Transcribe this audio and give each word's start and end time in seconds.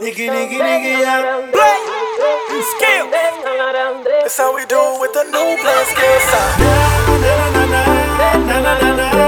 Nigga, 0.00 0.26
nigga, 0.28 0.58
nigga, 0.60 0.92
yeah. 1.00 1.50
Play. 1.52 1.80
Skill. 2.62 3.06
That's 4.04 4.36
how 4.36 4.54
we 4.54 4.64
do 4.66 4.98
with 5.00 5.12
the 5.14 5.24
new 5.24 5.56
blood 5.62 5.86
skills. 5.86 6.28
Na 7.20 7.32
na 7.40 7.64
na 7.64 7.64
na 7.66 7.80
na 8.46 8.60
na 8.60 8.72
na 8.80 9.10
na. 9.14 9.19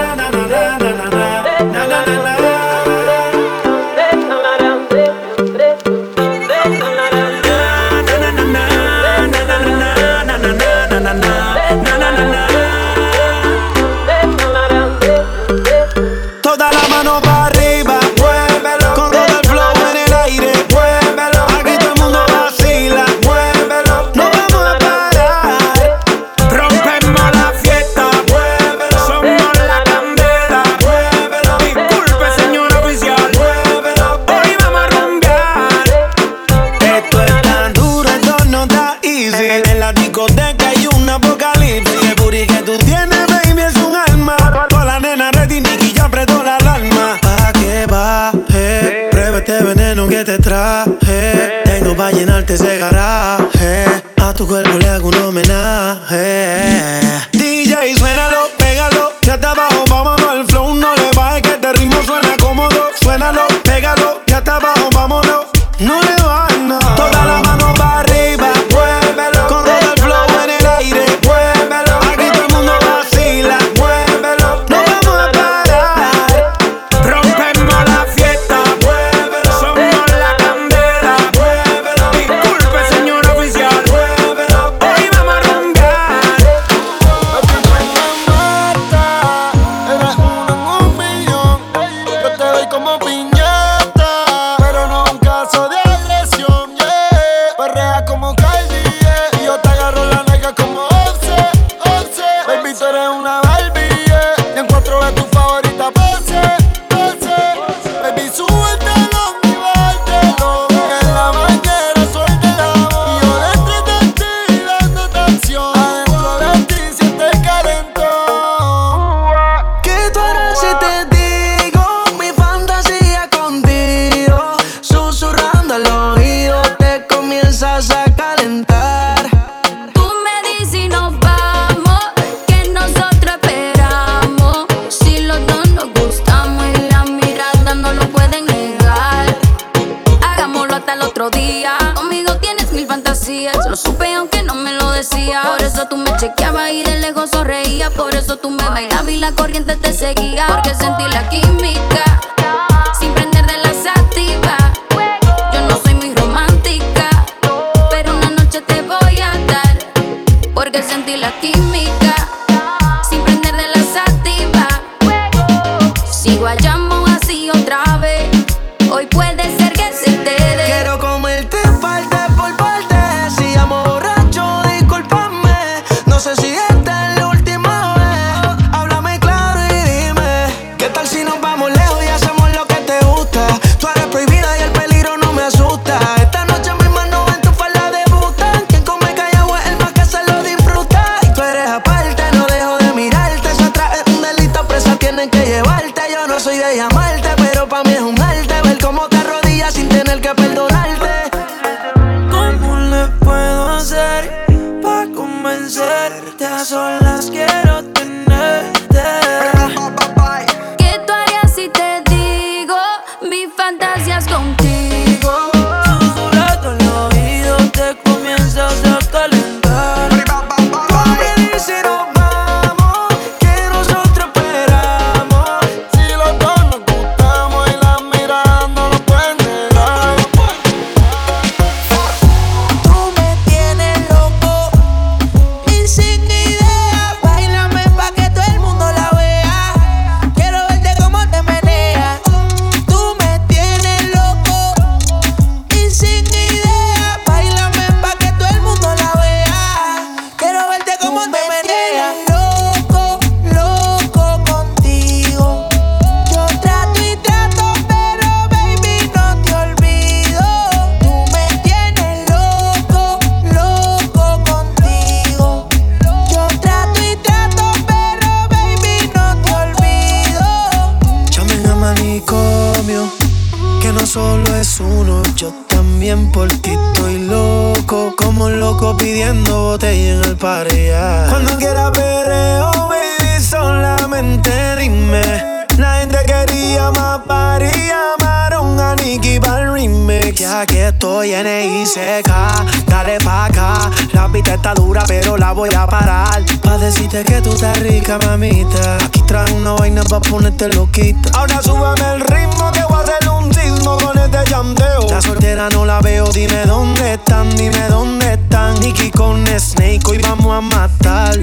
Rica, 298.13 298.27
mamita. 298.27 298.97
Aquí 299.05 299.21
trae 299.21 299.51
una 299.53 299.73
vaina 299.73 300.03
pa' 300.03 300.19
ponerte 300.19 300.67
loquita. 300.69 301.31
Ahora 301.33 301.61
súbame 301.61 302.15
el 302.15 302.21
ritmo, 302.21 302.71
que 302.71 302.81
voy 302.89 302.97
a 302.97 303.01
hacer 303.01 303.29
un 303.29 303.53
sismo 303.53 303.97
con 303.97 304.17
este 304.17 304.49
llanteo. 304.49 305.07
La 305.09 305.21
soltera 305.21 305.69
no 305.69 305.85
la 305.85 305.99
veo, 306.01 306.27
dime 306.29 306.65
dónde 306.65 307.13
están, 307.13 307.49
dime 307.55 307.87
dónde 307.89 308.33
están. 308.33 308.79
Nicky 308.79 309.11
con 309.11 309.45
Snake, 309.47 310.01
hoy 310.07 310.17
vamos 310.19 310.53
a 310.53 310.61
matar. 310.61 311.39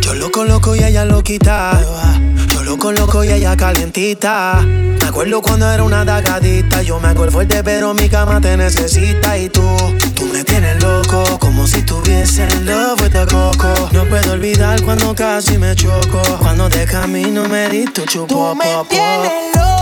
Yo 0.00 0.14
lo 0.14 0.30
coloco 0.30 0.74
y 0.74 0.82
ella 0.82 1.04
lo 1.04 1.22
quita. 1.22 1.80
Yo 2.52 2.62
lo 2.62 2.76
coloco 2.78 3.24
y 3.24 3.28
ella 3.28 3.56
calientita. 3.56 4.60
Me 4.62 5.06
acuerdo 5.06 5.42
cuando 5.42 5.70
era 5.70 5.82
una 5.82 6.04
dagadita. 6.04 6.82
Yo 6.82 7.00
me 7.00 7.08
acuerdo 7.08 7.32
fuerte, 7.32 7.62
pero 7.62 7.94
mi 7.94 8.08
cama 8.08 8.40
te 8.40 8.56
necesita. 8.56 9.38
Y 9.38 9.48
tú, 9.48 9.62
tienes 10.60 10.82
loco. 10.82 11.38
Como 11.38 11.66
si 11.66 11.82
tuviese 11.82 12.42
en 12.42 12.66
love 12.66 13.00
with 13.00 13.12
the 13.12 13.26
coco. 13.26 13.88
No 13.92 14.04
puedo 14.06 14.32
olvidar 14.32 14.82
cuando 14.82 15.14
casi 15.14 15.58
me 15.58 15.74
choco. 15.74 16.22
Cuando 16.38 16.68
de 16.68 16.84
camino 16.86 17.48
me 17.48 17.68
diste 17.68 18.04
chupo, 18.04 18.26
Tú 18.26 18.54
me 18.56 18.84
tienes 18.88 19.56
loco, 19.56 19.79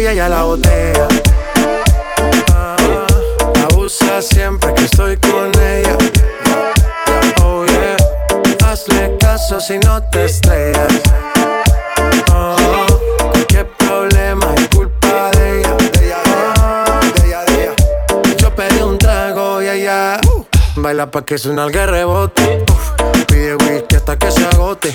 y 0.00 0.06
ella 0.06 0.28
la 0.28 0.42
botella. 0.42 1.08
Ah, 2.52 2.76
la 3.54 3.76
usa 3.76 4.20
siempre 4.22 4.72
que 4.74 4.84
estoy 4.84 5.16
con 5.18 5.50
ella. 5.60 5.96
Oh 7.42 7.64
yeah, 7.66 7.96
hazle 8.66 9.16
caso 9.18 9.60
si 9.60 9.78
no 9.78 10.02
te 10.10 10.24
estrellas. 10.24 10.88
Ah, 12.30 12.86
qué 13.48 13.64
problema 13.64 14.46
es 14.56 14.68
culpa 14.68 15.30
de 15.32 15.60
ella. 15.60 15.76
Ah, 16.56 17.00
Yo 18.38 18.54
pedí 18.54 18.80
un 18.80 18.98
trago 18.98 19.62
y 19.62 19.68
ella 19.68 20.18
baila 20.76 21.10
pa' 21.10 21.24
que 21.24 21.38
suena 21.38 21.64
el 21.66 21.72
rebote. 21.72 22.64
Pide 23.28 23.54
whisky 23.56 23.96
hasta 23.96 24.16
que 24.16 24.30
se 24.30 24.44
agote. 24.46 24.94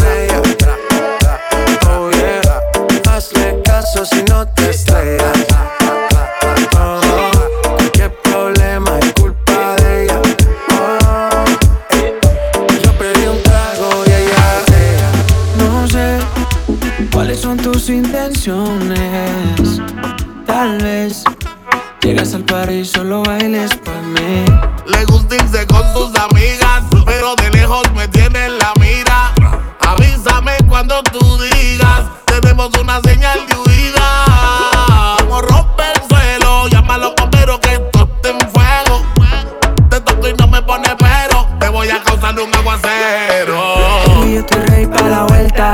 Tal 20.47 20.79
vez 20.79 21.23
llegas 22.01 22.33
al 22.33 22.43
par 22.43 22.71
y 22.71 22.83
solo 22.83 23.21
bailes 23.21 23.69
para 23.85 24.01
mí. 24.01 24.45
Le 24.87 25.05
gusta 25.05 25.35
irse 25.35 25.67
con 25.67 25.83
sus 25.93 26.11
amigas, 26.19 26.81
pero 27.05 27.35
de 27.35 27.51
lejos 27.51 27.83
me 27.93 28.07
tiene 28.07 28.47
en 28.47 28.57
la 28.57 28.73
mira. 28.79 29.31
Avísame 29.81 30.53
cuando 30.67 31.03
tú 31.03 31.19
digas, 31.37 32.01
tenemos 32.25 32.71
una 32.81 32.99
señal 33.01 33.45
de 33.45 33.55
huida. 33.57 34.25
Como 35.19 35.41
rompe 35.43 35.83
el 35.93 36.09
suelo, 36.09 36.67
llama 36.69 36.95
a 36.95 36.97
los 36.97 37.13
bomberos 37.15 37.59
que 37.59 37.73
esto 37.73 38.09
en 38.23 38.39
fuego. 38.49 39.05
Te 39.87 40.01
toco 40.01 40.27
y 40.27 40.33
no 40.33 40.47
me 40.47 40.63
pone 40.63 40.89
pero, 40.97 41.47
te 41.59 41.69
voy 41.69 41.89
a 41.91 42.01
causar 42.01 42.39
un 42.39 42.55
aguacero. 42.55 43.75
Y 44.25 44.33
yo 44.33 44.39
estoy 44.39 44.61
ready 44.65 44.87
para 44.87 45.09
la 45.09 45.23
vuelta. 45.25 45.73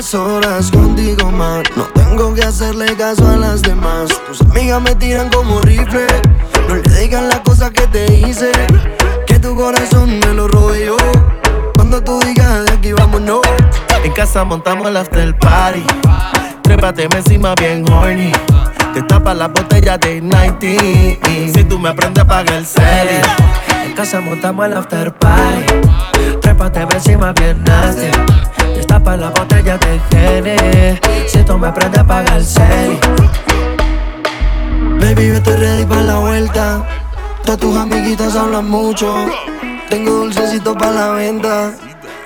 Las 0.00 0.14
horas 0.14 0.70
contigo 0.70 1.30
más. 1.30 1.62
No 1.76 1.84
tengo 1.88 2.32
que 2.32 2.42
hacerle 2.42 2.96
caso 2.96 3.28
a 3.28 3.36
las 3.36 3.60
demás. 3.60 4.08
Tus 4.26 4.40
amigas 4.40 4.80
me 4.80 4.94
tiran 4.94 5.28
como 5.28 5.60
rifle. 5.60 6.06
No 6.68 6.76
le 6.76 7.00
digan 7.00 7.28
las 7.28 7.40
cosas 7.40 7.70
que 7.72 7.86
te 7.88 8.06
hice. 8.14 8.50
Que 9.26 9.38
tu 9.38 9.54
corazón 9.54 10.18
me 10.18 10.32
lo 10.32 10.48
yo. 10.74 10.96
Cuando 11.74 12.02
tú 12.02 12.18
digas 12.20 12.64
de 12.64 12.72
aquí 12.72 12.92
vámonos. 12.94 13.42
En 14.02 14.12
casa 14.12 14.42
montamos 14.42 14.88
el 14.88 14.96
after 14.96 15.38
party. 15.38 15.84
Trépate 16.62 17.06
encima 17.14 17.54
bien 17.56 17.84
horny. 17.92 18.32
Te 18.94 19.02
tapas 19.02 19.36
la 19.36 19.48
botella 19.48 19.96
de 19.98 20.20
90. 20.20 20.66
Si 21.54 21.64
tú 21.64 21.78
me 21.78 21.90
aprendes 21.90 22.24
a 22.24 22.26
pagar 22.26 22.54
el 22.54 22.66
cel. 22.66 23.08
En 23.84 23.92
casa 23.92 24.20
montamos 24.20 24.66
el 24.66 24.76
after 24.76 25.12
party. 25.14 25.64
Trépate 26.40 26.80
encima 26.80 27.32
bien 27.32 27.62
nasty. 27.64 28.08
Destapa 28.74 29.16
la 29.16 29.30
botella 29.30 29.78
de 29.78 30.00
Gene. 30.10 31.00
Si 31.28 31.38
tú 31.44 31.56
me 31.56 31.68
aprendes 31.68 32.00
a 32.00 32.04
pagar 32.04 32.36
el 32.36 32.44
cel. 32.44 32.98
Baby, 35.00 35.28
yo 35.28 35.34
estoy 35.34 35.56
ready 35.56 35.84
para 35.84 36.02
la 36.02 36.18
vuelta. 36.18 36.86
Todas 37.44 37.60
tus 37.60 37.76
amiguitas 37.76 38.34
hablan 38.34 38.68
mucho. 38.68 39.26
Tengo 39.88 40.10
dulcecito 40.10 40.74
para 40.74 40.92
la 40.92 41.08
venta. 41.12 41.72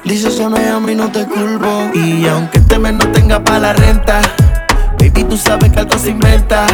Dices 0.05 0.35
que 0.35 0.49
me 0.49 0.61
llamo 0.61 0.89
y 0.89 0.95
no 0.95 1.11
te 1.11 1.27
culpo. 1.27 1.91
Y 1.95 2.27
aunque 2.27 2.59
este 2.59 2.79
mes 2.79 2.95
no 2.95 3.07
tenga 3.09 3.43
para 3.43 3.59
la 3.59 3.73
renta, 3.75 4.21
baby, 5.15 5.29
tú 5.29 5.37
sabes 5.37 5.71
que 5.71 5.81
algo 5.81 5.99
se 5.99 6.11
inventa. 6.11 6.67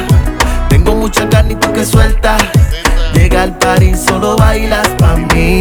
Tengo 0.68 0.94
mucha 0.94 1.28
carne 1.28 1.52
y 1.52 1.56
tú 1.56 1.72
que 1.72 1.84
suelta. 1.84 2.36
Llega 3.14 3.42
al 3.42 3.56
party, 3.58 3.94
solo 3.94 4.36
bailas 4.36 4.88
pa' 4.98 5.16
mí. 5.34 5.60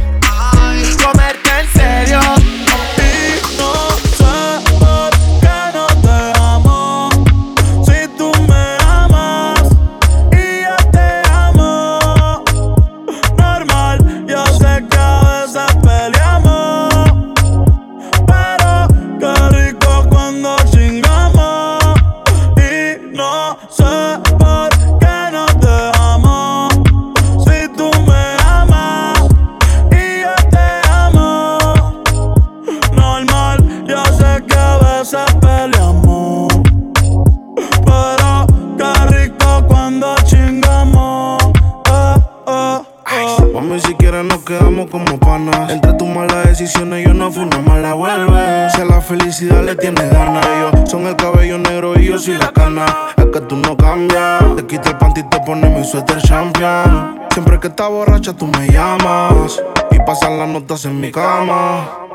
en 60.85 60.99
mi 60.99 61.11
cama. 61.11 62.10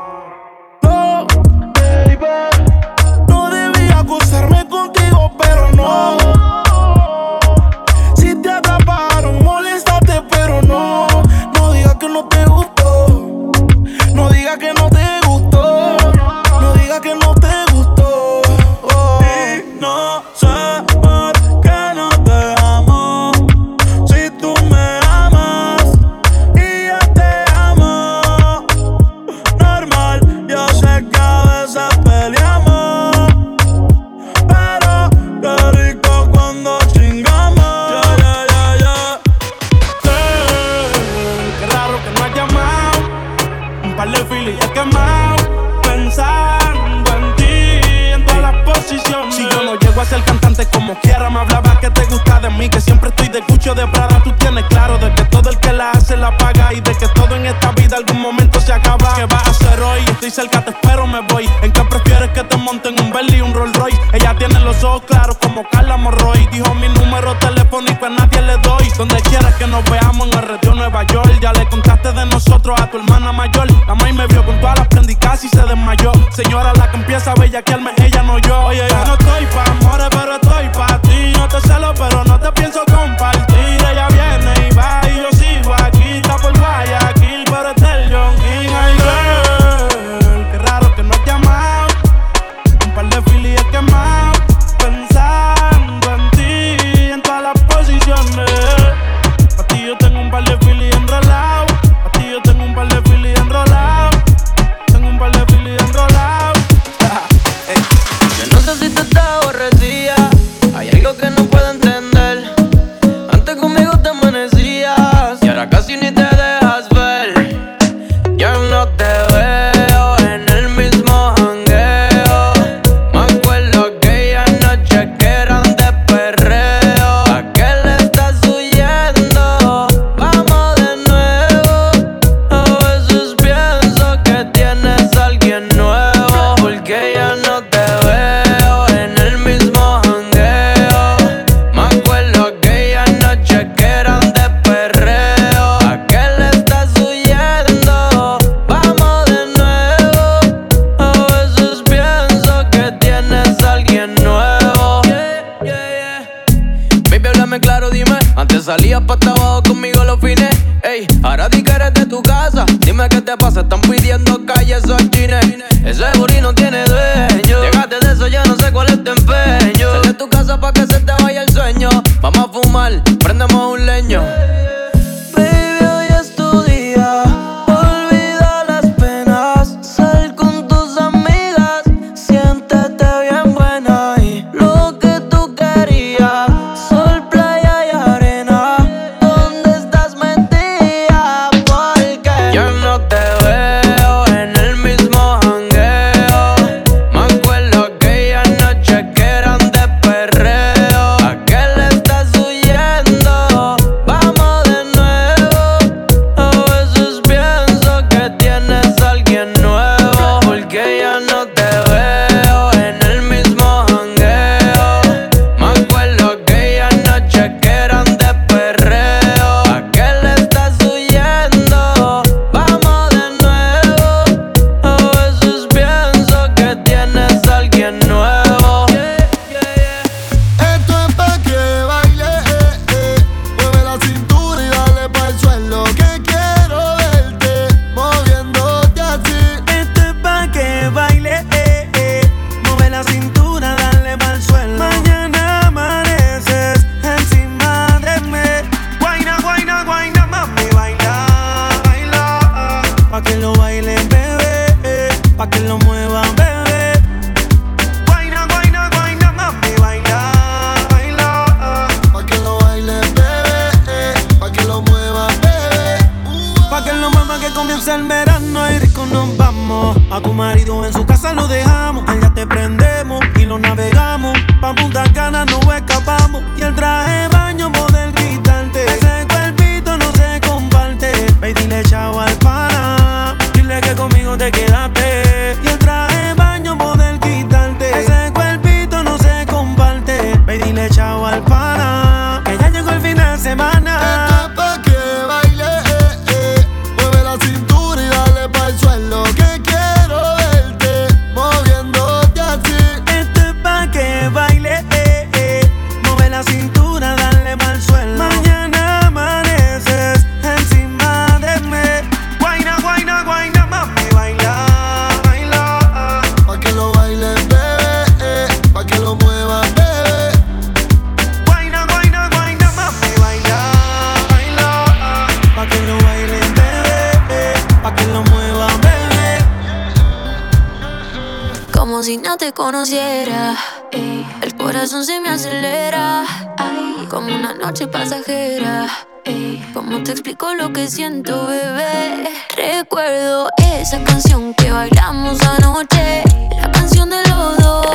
No 339.97 340.03
te 340.03 340.11
explico 340.11 340.53
lo 340.53 340.71
que 340.71 340.87
siento, 340.87 341.47
bebé. 341.47 342.29
Recuerdo 342.55 343.49
esa 343.57 344.03
canción 344.03 344.53
que 344.53 344.69
bailamos 344.69 345.41
anoche. 345.41 346.21
La 346.55 346.71
canción 346.71 347.09
de 347.09 347.17
los 347.27 347.57
dos. 347.57 347.87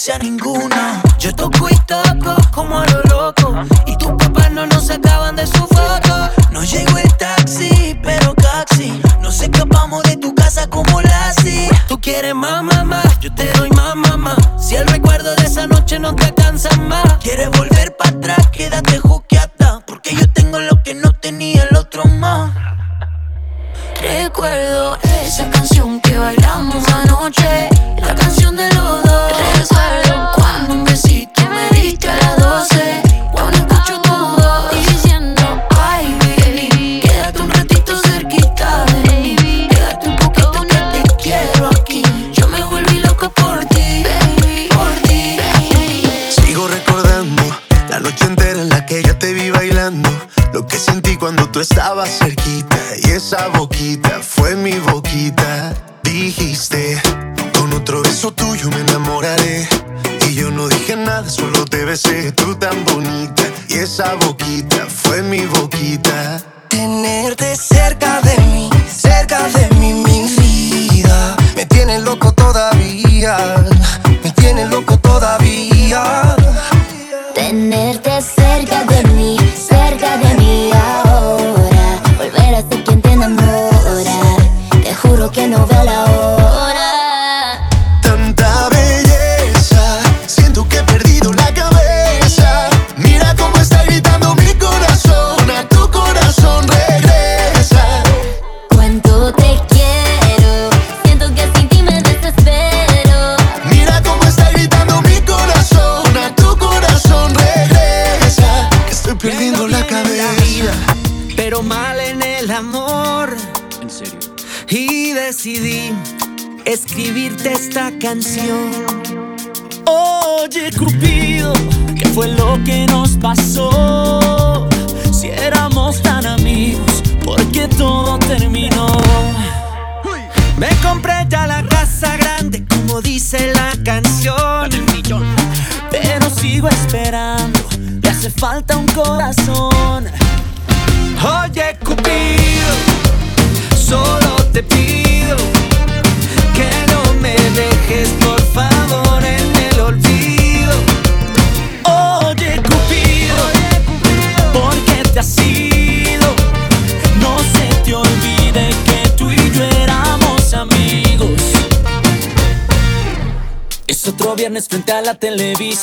pese 0.00 0.12
a 0.14 0.18
ningún 0.18 0.59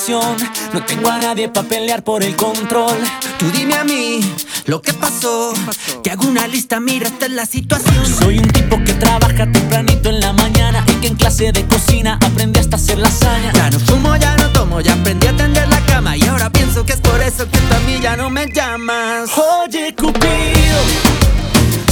No 0.10 0.86
tengo 0.86 1.10
a 1.10 1.18
nadie 1.18 1.50
para 1.50 1.68
pelear 1.68 2.02
por 2.02 2.24
el 2.24 2.34
control. 2.38 2.98
Tú 3.38 3.52
dime 3.52 3.74
a 3.74 3.84
mí 3.84 4.22
lo 4.66 4.82
que 4.82 4.94
pasó. 4.94 5.54
Te 6.02 6.12
hago 6.12 6.26
una 6.26 6.48
lista, 6.48 6.80
mírate 6.80 7.28
la 7.28 7.46
situación. 7.46 8.06
Soy 8.18 8.40
un 8.40 8.48
tipo 8.48 8.82
que 8.86 8.94
trabaja 8.94 9.52
tempranito 9.52 10.08
en 10.08 10.22
la 10.22 10.32
mañana 10.32 10.86
y 10.88 10.94
que 11.02 11.08
en 11.08 11.16
clase 11.16 11.52
de 11.52 11.66
cocina 11.66 12.18
aprendí 12.26 12.58
hasta 12.58 12.78
hacer 12.78 13.00
lasaña. 13.00 13.52
Ya 13.52 13.70
no 13.70 13.80
fumo, 13.82 14.16
ya 14.16 14.38
no 14.38 14.48
tomo, 14.52 14.80
ya 14.80 14.94
aprendí 14.94 15.28
a 15.28 15.36
tender 15.36 15.68
la 15.68 15.86
cama 15.88 16.16
y 16.16 16.24
ahora 16.24 16.50
pienso 16.52 16.86
que 16.86 16.94
es 16.94 17.02
por 17.02 17.22
eso 17.22 17.44
que 17.52 17.58
tú 17.58 17.76
mí 17.86 18.00
ya 18.02 18.16
no 18.16 18.30
me 18.30 18.48
llamas. 18.48 19.30
Oye, 19.38 19.94
Cupido, 19.94 20.80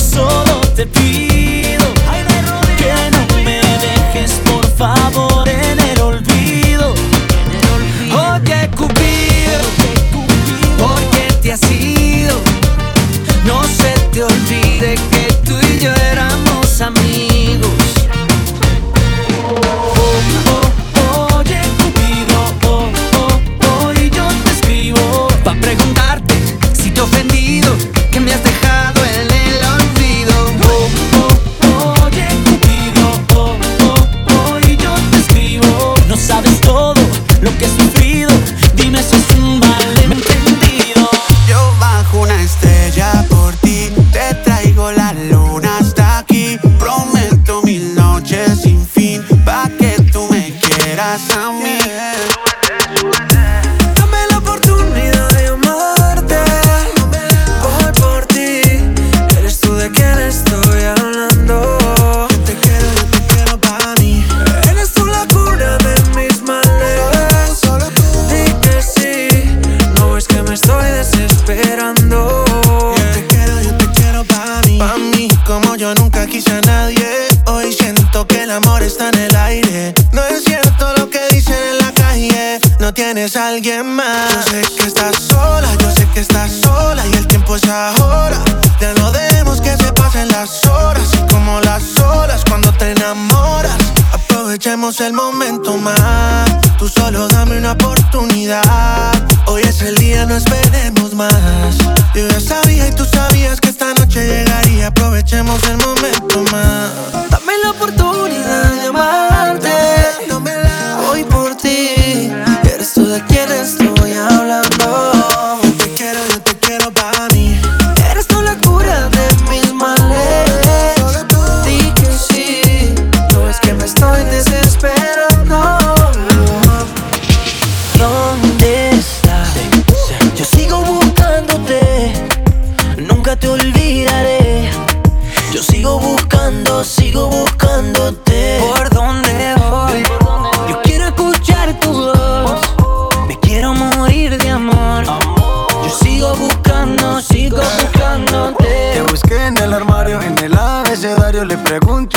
solo 0.09 0.61
te 0.73 0.85
pido 0.85 1.34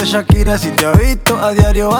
Shakira 0.08 0.56
si 0.56 0.70
te 0.70 0.86
ha 0.86 0.92
visto 0.92 1.36
a 1.36 1.52
diario 1.52 1.90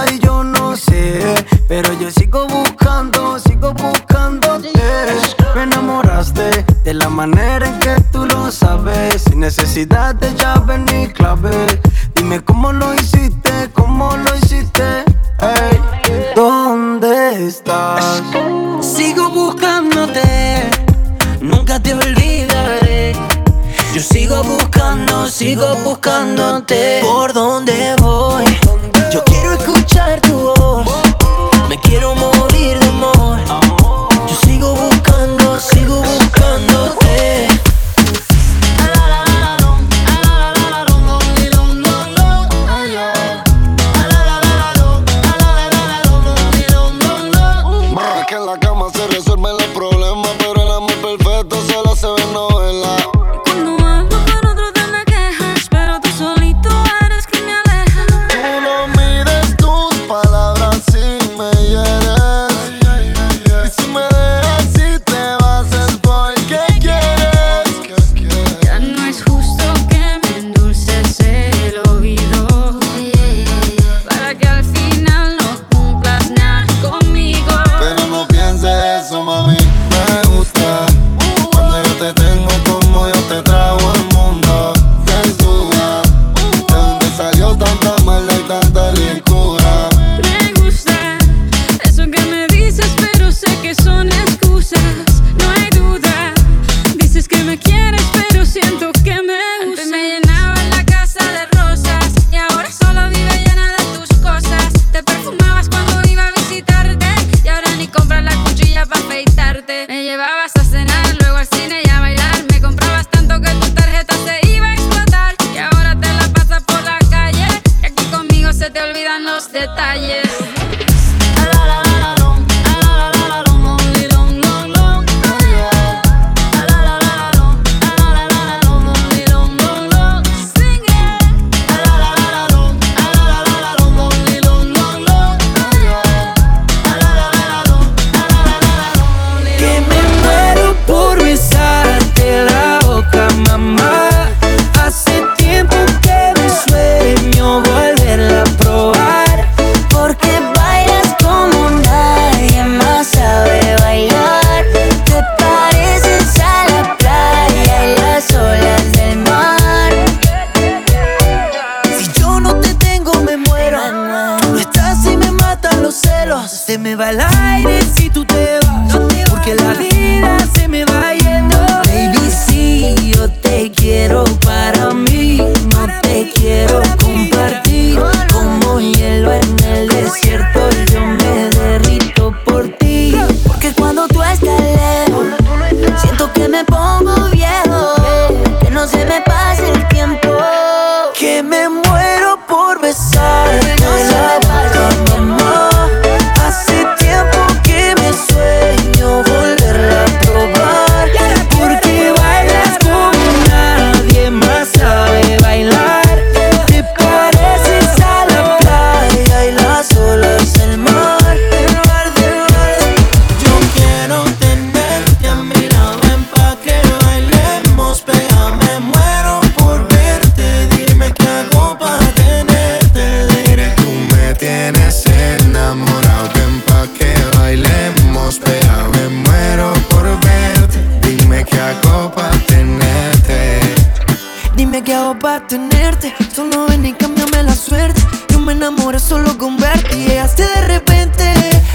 Y 239.93 240.09
llegaste 240.09 240.43
de 240.43 240.67
repente, 240.67 241.25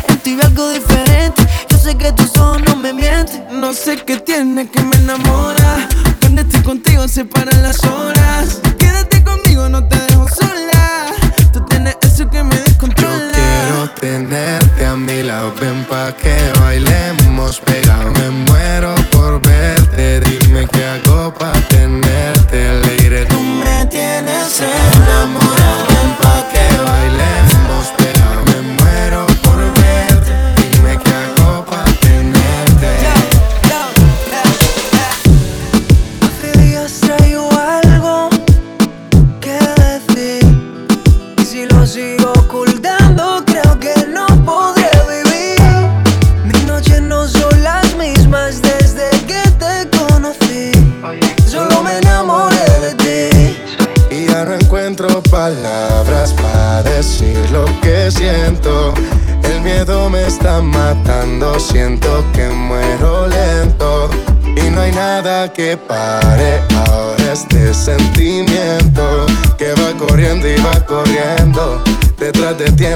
en 0.07 0.17
ti 0.19 0.37
algo 0.41 0.69
diferente. 0.71 1.47
Yo 1.69 1.77
sé 1.77 1.95
que 1.97 2.11
tus 2.13 2.35
ojos 2.37 2.61
no 2.67 2.75
me 2.75 2.93
mienten. 2.93 3.59
No 3.59 3.73
sé 3.73 3.97
qué 3.97 4.17
tiene 4.17 4.69
que 4.69 4.81
me 4.81 4.95
enamora. 4.97 5.87
Cuando 6.19 6.41
estoy 6.41 6.61
contigo 6.61 7.07
se 7.07 7.25
paran 7.25 7.61
las 7.61 7.83
horas. 7.83 8.12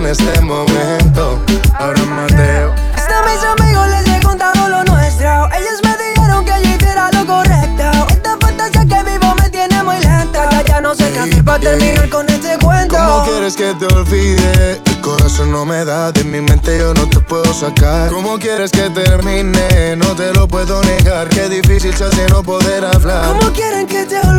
en 0.07 0.11
este 0.11 0.41
momento. 0.41 1.39
Ahora 1.77 2.01
Mateo. 2.05 2.73
Este 2.95 3.01
Hasta 3.01 3.21
mis 3.23 3.43
amigos 3.43 3.87
les 3.89 4.07
he 4.07 4.19
contado 4.21 4.69
lo 4.69 4.83
nuestro. 4.85 5.49
Ellos 5.51 5.79
me 5.83 5.95
dijeron 5.97 6.45
que 6.45 6.51
yo 6.63 6.75
hiciera 6.75 7.11
lo 7.11 7.25
correcto. 7.25 8.07
Esta 8.09 8.37
fantasía 8.39 8.85
que 8.85 9.11
vivo 9.11 9.35
me 9.35 9.49
tiene 9.49 9.83
muy 9.83 9.99
lenta. 9.99 10.49
Ya, 10.51 10.63
ya 10.63 10.81
no 10.81 10.95
sé 10.95 11.11
qué 11.11 11.19
hacer 11.19 11.43
para 11.43 11.59
terminar 11.59 12.09
con 12.09 12.29
este 12.29 12.57
cuento. 12.57 12.95
¿Cómo 12.95 13.25
quieres 13.25 13.55
que 13.55 13.73
te 13.73 13.85
olvide? 13.93 14.75
Tu 14.85 15.01
corazón 15.01 15.51
no 15.51 15.65
me 15.65 15.83
da, 15.83 16.11
de 16.13 16.23
mi 16.23 16.39
mente 16.39 16.77
yo 16.77 16.93
no 16.93 17.09
te 17.09 17.19
puedo 17.19 17.53
sacar. 17.53 18.09
¿Cómo 18.09 18.39
quieres 18.39 18.71
que 18.71 18.89
termine? 18.89 19.97
No 19.97 20.15
te 20.15 20.33
lo 20.33 20.47
puedo 20.47 20.81
negar. 20.83 21.27
Qué 21.27 21.49
difícil 21.49 21.93
se 21.93 22.05
hace 22.05 22.27
no 22.29 22.43
poder 22.43 22.85
hablar. 22.85 23.25
¿Cómo 23.25 23.51
quieren 23.51 23.85
que 23.85 24.05
te 24.05 24.17
olvide? 24.19 24.36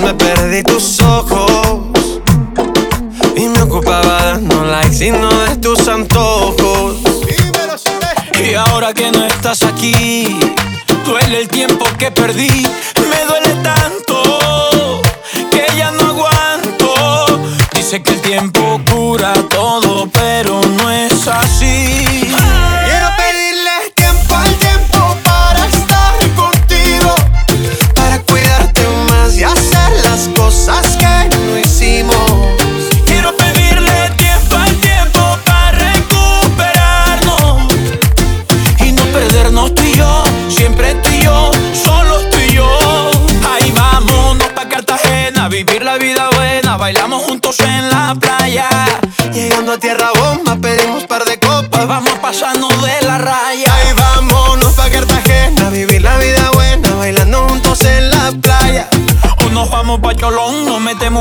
me 0.00 0.14
perdí 0.14 0.62
tus 0.62 1.00
ojos. 1.00 2.20
Y 3.36 3.48
me 3.48 3.62
ocupaba 3.62 4.24
dando 4.24 4.64
likes 4.64 5.06
y 5.06 5.10
no 5.10 5.30
de 5.44 5.56
tus 5.56 5.88
antojos. 5.88 6.96
Y 8.40 8.54
ahora 8.54 8.92
que 8.92 9.10
no 9.10 9.24
estás 9.24 9.62
aquí 9.62 10.38
Duele 11.04 11.42
el 11.42 11.48
tiempo 11.48 11.84
que 11.98 12.10
perdí. 12.10 12.66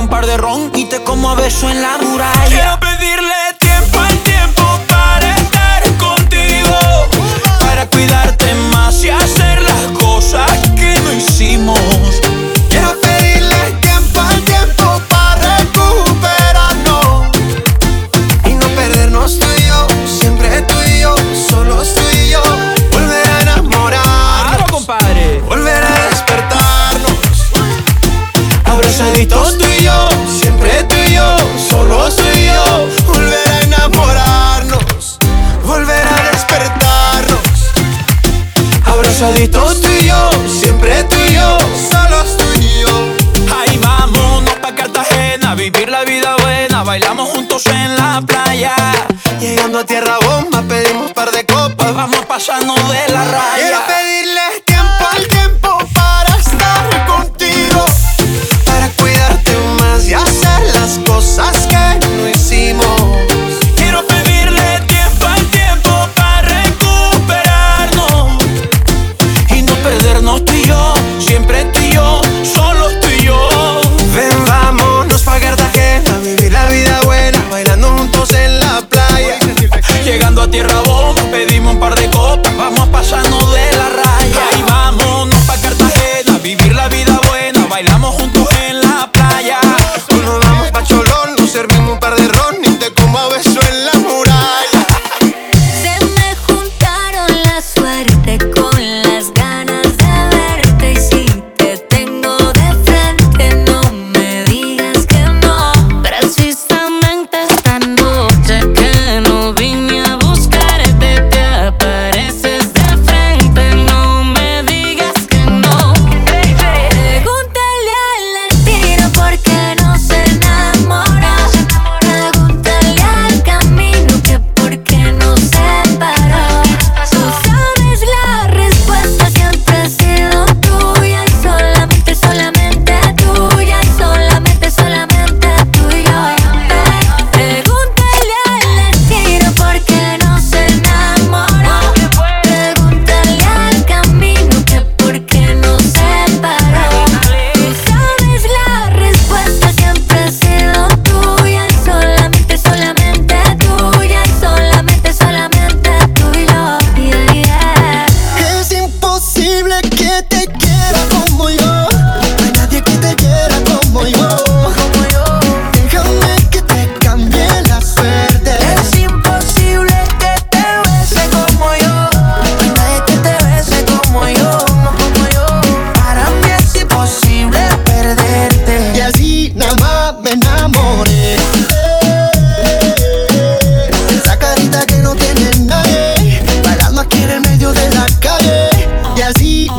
un 0.04 0.10
par 0.10 0.26
de 0.26 0.36
ron 0.36 0.70
y 0.76 0.86
te 0.86 1.02
como 1.02 1.30
a 1.30 1.36
beso 1.36 1.70
en 1.70 1.82
la 1.82 1.98
muralla. 1.98 2.80
visto 39.34 39.63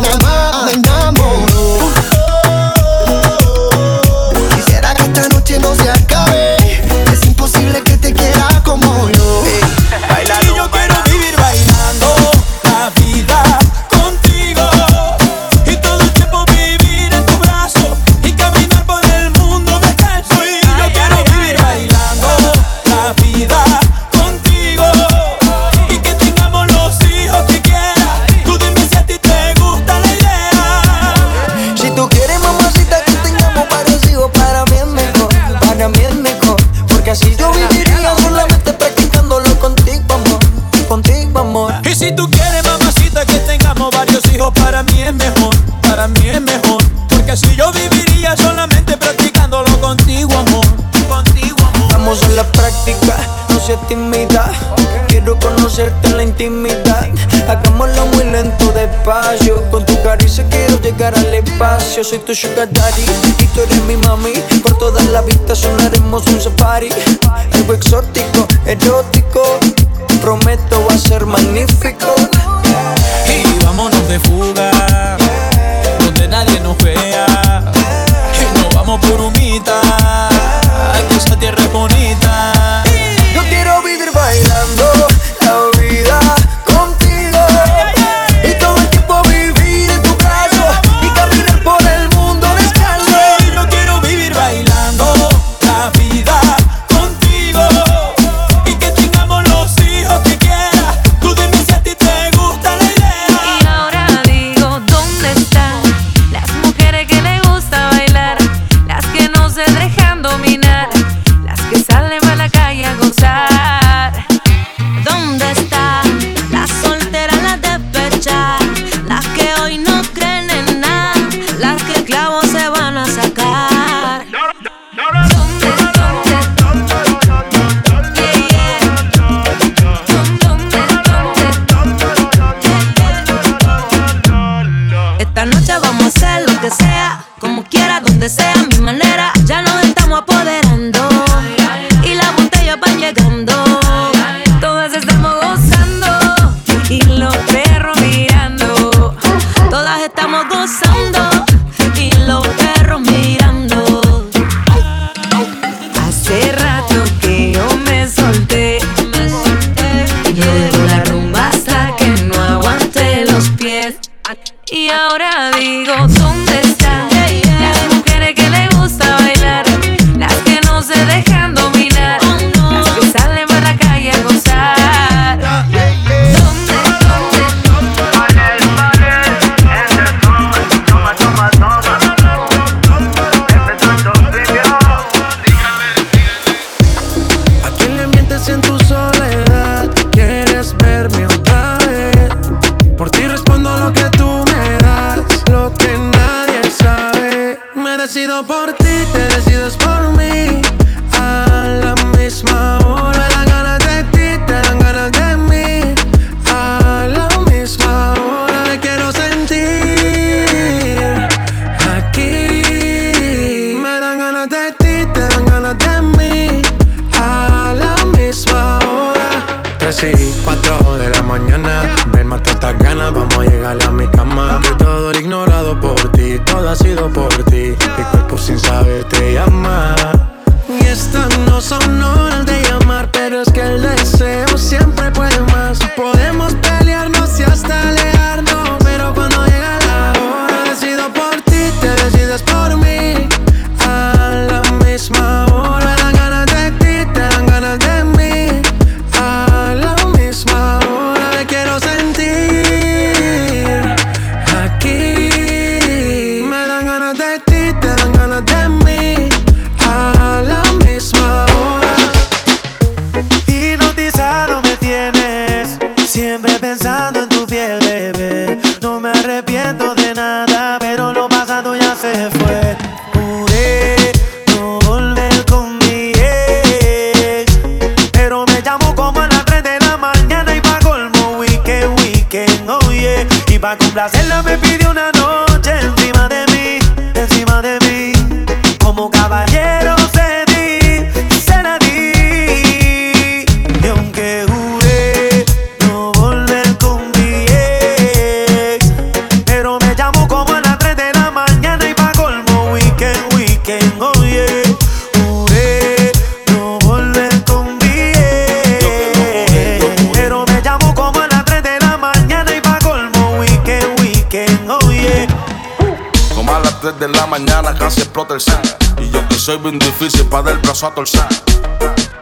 Now 0.02 0.53
despacio 59.04 59.62
Con 59.70 59.84
tu 59.84 60.00
caricia 60.02 60.44
quiero 60.48 60.80
llegar 60.80 61.14
al 61.16 61.34
espacio. 61.34 62.02
Soy 62.02 62.18
tu 62.18 62.34
sugar 62.34 62.70
daddy 62.72 63.02
y 63.38 63.46
tú 63.48 63.60
eres 63.60 63.82
mi 63.84 63.96
mami. 63.96 64.32
Por 64.62 64.78
todas 64.78 65.04
las 65.06 65.24
vistas 65.26 65.58
sonaremos 65.58 66.26
un 66.26 66.40
safari. 66.40 66.88
Algo 67.52 67.74
exótico, 67.74 68.46
erótico. 68.66 69.42
Prometo 70.22 70.84
va 70.88 70.94
a 70.94 70.98
ser 70.98 71.26
magnífico. 71.26 72.14
Y 73.28 73.64
vámonos 73.64 74.08
de 74.08 74.18
fuga. 74.20 74.73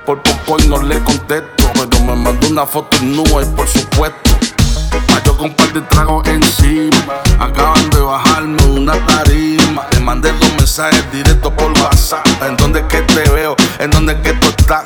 Por 0.07 0.23
poco 0.23 0.57
y 0.63 0.69
no 0.69 0.81
le 0.81 1.03
contesto, 1.03 1.69
pero 1.75 2.05
me 2.05 2.15
mandó 2.15 2.47
una 2.47 2.65
foto 2.65 2.97
en 2.99 3.17
nube, 3.17 3.45
por 3.57 3.67
supuesto. 3.67 4.31
Yo 5.25 5.37
con 5.37 5.47
un 5.47 5.57
par 5.57 5.73
de 5.73 5.81
tragos 5.81 6.29
encima, 6.29 6.97
acaban 7.41 7.91
de 7.91 8.01
bajarme 8.01 8.63
una 8.67 8.93
tarima. 9.07 9.85
Le 9.93 10.01
mandé 10.01 10.33
dos 10.33 10.53
mensajes 10.59 11.05
directos 11.11 11.53
por 11.55 11.73
WhatsApp. 11.73 12.25
¿En 12.47 12.57
dónde 12.57 12.81
es 12.81 12.87
que 12.87 13.03
te 13.03 13.29
veo? 13.31 13.57
¿En 13.81 13.91
dónde 13.91 14.13
es 14.13 14.21
que 14.21 14.33
tú 14.35 14.49
estás? 14.49 14.85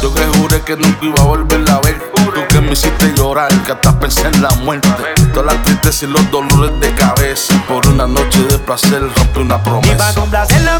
Yo 0.00 0.14
que 0.14 0.24
juré 0.38 0.62
que 0.62 0.76
nunca 0.76 1.04
iba 1.04 1.20
a 1.20 1.24
volverla 1.24 1.74
a 1.74 1.80
ver. 1.80 2.10
Tú 2.14 2.40
que 2.48 2.60
me 2.60 2.72
hiciste 2.72 3.12
llorar, 3.16 3.50
que 3.64 3.72
hasta 3.72 3.98
pensé 3.98 4.28
en 4.28 4.40
la 4.40 4.50
muerte. 4.62 4.88
Todas 5.34 5.54
las 5.54 5.62
tristezas 5.64 6.04
y 6.04 6.06
los 6.06 6.30
dolores 6.30 6.80
de 6.80 6.94
cabeza. 6.94 7.62
Por 7.68 7.86
una 7.86 8.06
noche 8.06 8.42
de 8.44 8.58
placer 8.58 9.02
rompe 9.02 9.40
una 9.40 9.62
promesa. 9.62 9.92
Y 9.92 9.96
para 9.96 10.14
complacerla 10.14 10.78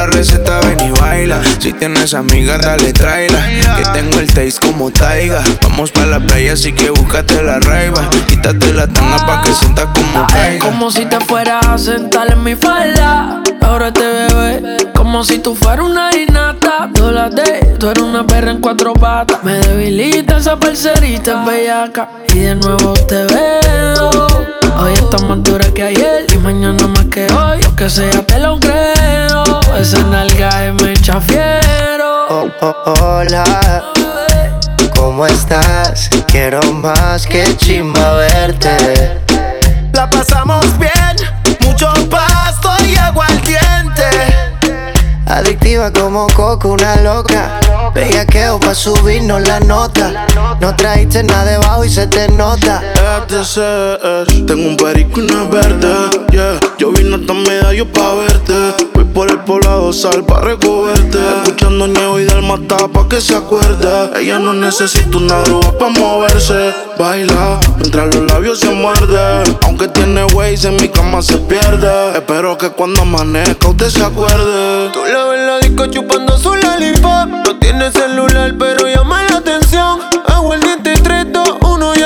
la 0.00 0.06
receta, 0.06 0.60
ven 0.60 0.80
y 0.80 0.90
baila. 0.98 1.42
Si 1.58 1.74
tienes 1.74 2.14
amigas, 2.14 2.62
dale, 2.62 2.90
tráela. 2.92 3.38
Que 3.76 3.84
tengo 3.92 4.18
el 4.18 4.32
taste 4.32 4.58
como 4.66 4.90
taiga. 4.90 5.42
Vamos 5.62 5.90
pa' 5.90 6.06
la 6.06 6.18
playa, 6.18 6.54
así 6.54 6.72
que 6.72 6.88
búscate 6.88 7.42
la 7.42 7.60
raiva. 7.60 8.08
Quítate 8.26 8.72
la 8.72 8.86
tanga 8.86 9.18
pa' 9.26 9.42
que 9.42 9.52
sientas 9.52 9.88
como 9.94 10.26
caiga. 10.26 10.64
Como 10.64 10.90
si 10.90 11.04
te 11.04 11.20
fueras 11.20 11.66
a 11.66 11.76
sentar 11.76 12.32
en 12.32 12.42
mi 12.42 12.56
falda. 12.56 13.42
Ahora 13.60 13.92
te 13.92 14.00
bebé, 14.00 14.90
como 14.94 15.22
si 15.22 15.38
tú 15.38 15.54
fueras 15.54 15.84
una 15.84 16.16
hinata. 16.16 16.88
Dólate, 16.94 17.76
tú 17.78 17.90
eres 17.90 18.02
una 18.02 18.26
perra 18.26 18.52
en 18.52 18.60
cuatro 18.62 18.94
patas. 18.94 19.44
Me 19.44 19.58
debilita 19.58 20.38
esa 20.38 20.58
parcerita 20.58 21.40
es 21.40 21.46
bellaca. 21.46 22.08
Y 22.32 22.38
de 22.38 22.54
nuevo 22.54 22.94
te 22.94 23.26
veo. 23.26 24.26
Hoy 24.78 24.94
está 24.94 25.18
más 25.26 25.42
dura 25.42 25.66
que 25.74 25.82
ayer 25.82 26.24
y 26.32 26.38
mañana 26.38 26.86
más 26.86 27.04
que 27.06 27.26
hoy. 27.26 27.62
Lo 27.62 27.76
que 27.76 27.90
sea 27.90 28.24
te 28.24 28.38
lo 28.38 28.58
creo. 28.58 29.49
Pues 29.70 29.94
en 29.94 30.12
alga 30.12 30.74
me 30.82 30.94
chafiero. 30.94 32.26
Oh, 32.28 32.48
oh, 32.60 32.94
hola, 33.00 33.84
¿cómo 34.96 35.26
estás? 35.26 36.10
Quiero 36.26 36.60
más 36.72 37.24
que 37.26 37.56
chimba 37.56 38.14
verte. 38.14 39.20
La 39.92 40.10
pasamos 40.10 40.66
bien, 40.78 41.16
mucho 41.60 41.92
pasto 42.10 42.70
y 42.84 42.96
agua 42.96 43.26
al 43.26 43.40
diente. 43.42 44.10
Adictiva 45.26 45.92
como 45.92 46.26
coco, 46.34 46.70
una 46.70 46.96
loca 46.96 47.60
Bellaqueo 47.94 48.58
pa' 48.60 48.74
subirnos 48.74 49.46
la 49.46 49.60
nota. 49.60 50.26
No 50.60 50.74
trajiste 50.76 51.22
nada 51.22 51.44
debajo 51.44 51.84
y 51.84 51.90
se 51.90 52.06
te 52.06 52.28
nota. 52.28 52.82
Tengo 54.46 54.68
un 54.68 54.76
perico 54.76 55.20
y 55.20 55.24
una 55.24 55.44
verde. 55.44 55.88
Yeah. 56.30 56.60
Yo 56.78 56.92
vine 56.92 57.16
hasta 57.16 57.32
medallo 57.34 57.86
pa' 57.92 58.14
verte. 58.14 58.86
Voy 58.94 59.04
por 59.04 59.30
el 59.30 59.40
poblado 59.40 59.92
sal 59.92 60.24
pa' 60.24 60.40
recogerte. 60.40 61.18
Escuchando 61.42 61.86
niego 61.88 62.20
y 62.20 62.24
del 62.24 62.42
mata 62.42 62.88
pa' 62.88 63.08
que 63.08 63.20
se 63.20 63.34
acuerde. 63.36 64.10
Ella 64.20 64.38
no 64.38 64.52
necesita 64.52 65.16
una 65.16 65.40
grúa 65.42 65.76
pa' 65.78 65.88
moverse. 65.88 66.74
Baila 66.98 67.58
mientras 67.78 68.14
los 68.14 68.30
labios 68.30 68.60
se 68.60 68.70
muerden. 68.70 69.58
Aunque 69.62 69.88
tiene 69.88 70.24
ways 70.34 70.64
en 70.64 70.76
mi 70.76 70.88
cama 70.88 71.22
se 71.22 71.38
pierde. 71.38 72.12
Espero 72.14 72.56
que 72.56 72.70
cuando 72.70 73.02
amanezca 73.02 73.68
usted 73.68 73.88
se 73.88 74.04
acuerde. 74.04 74.90
Tú 74.92 75.00
la 75.04 75.24
ves 75.24 75.46
la 75.46 75.58
disco 75.58 75.86
chupando 75.86 76.38
su 76.38 76.54
lollipop. 76.54 77.28
No 77.46 77.58
tiene 77.58 77.79
celular, 77.88 78.54
pero 78.58 78.86
llama 78.88 79.22
la 79.30 79.38
atención. 79.38 80.00
Hago 80.26 80.52
el 80.52 80.60
diente 80.60 80.92
3, 81.02 81.32
2, 81.32 81.58
1 81.62 81.92
y 81.96 82.02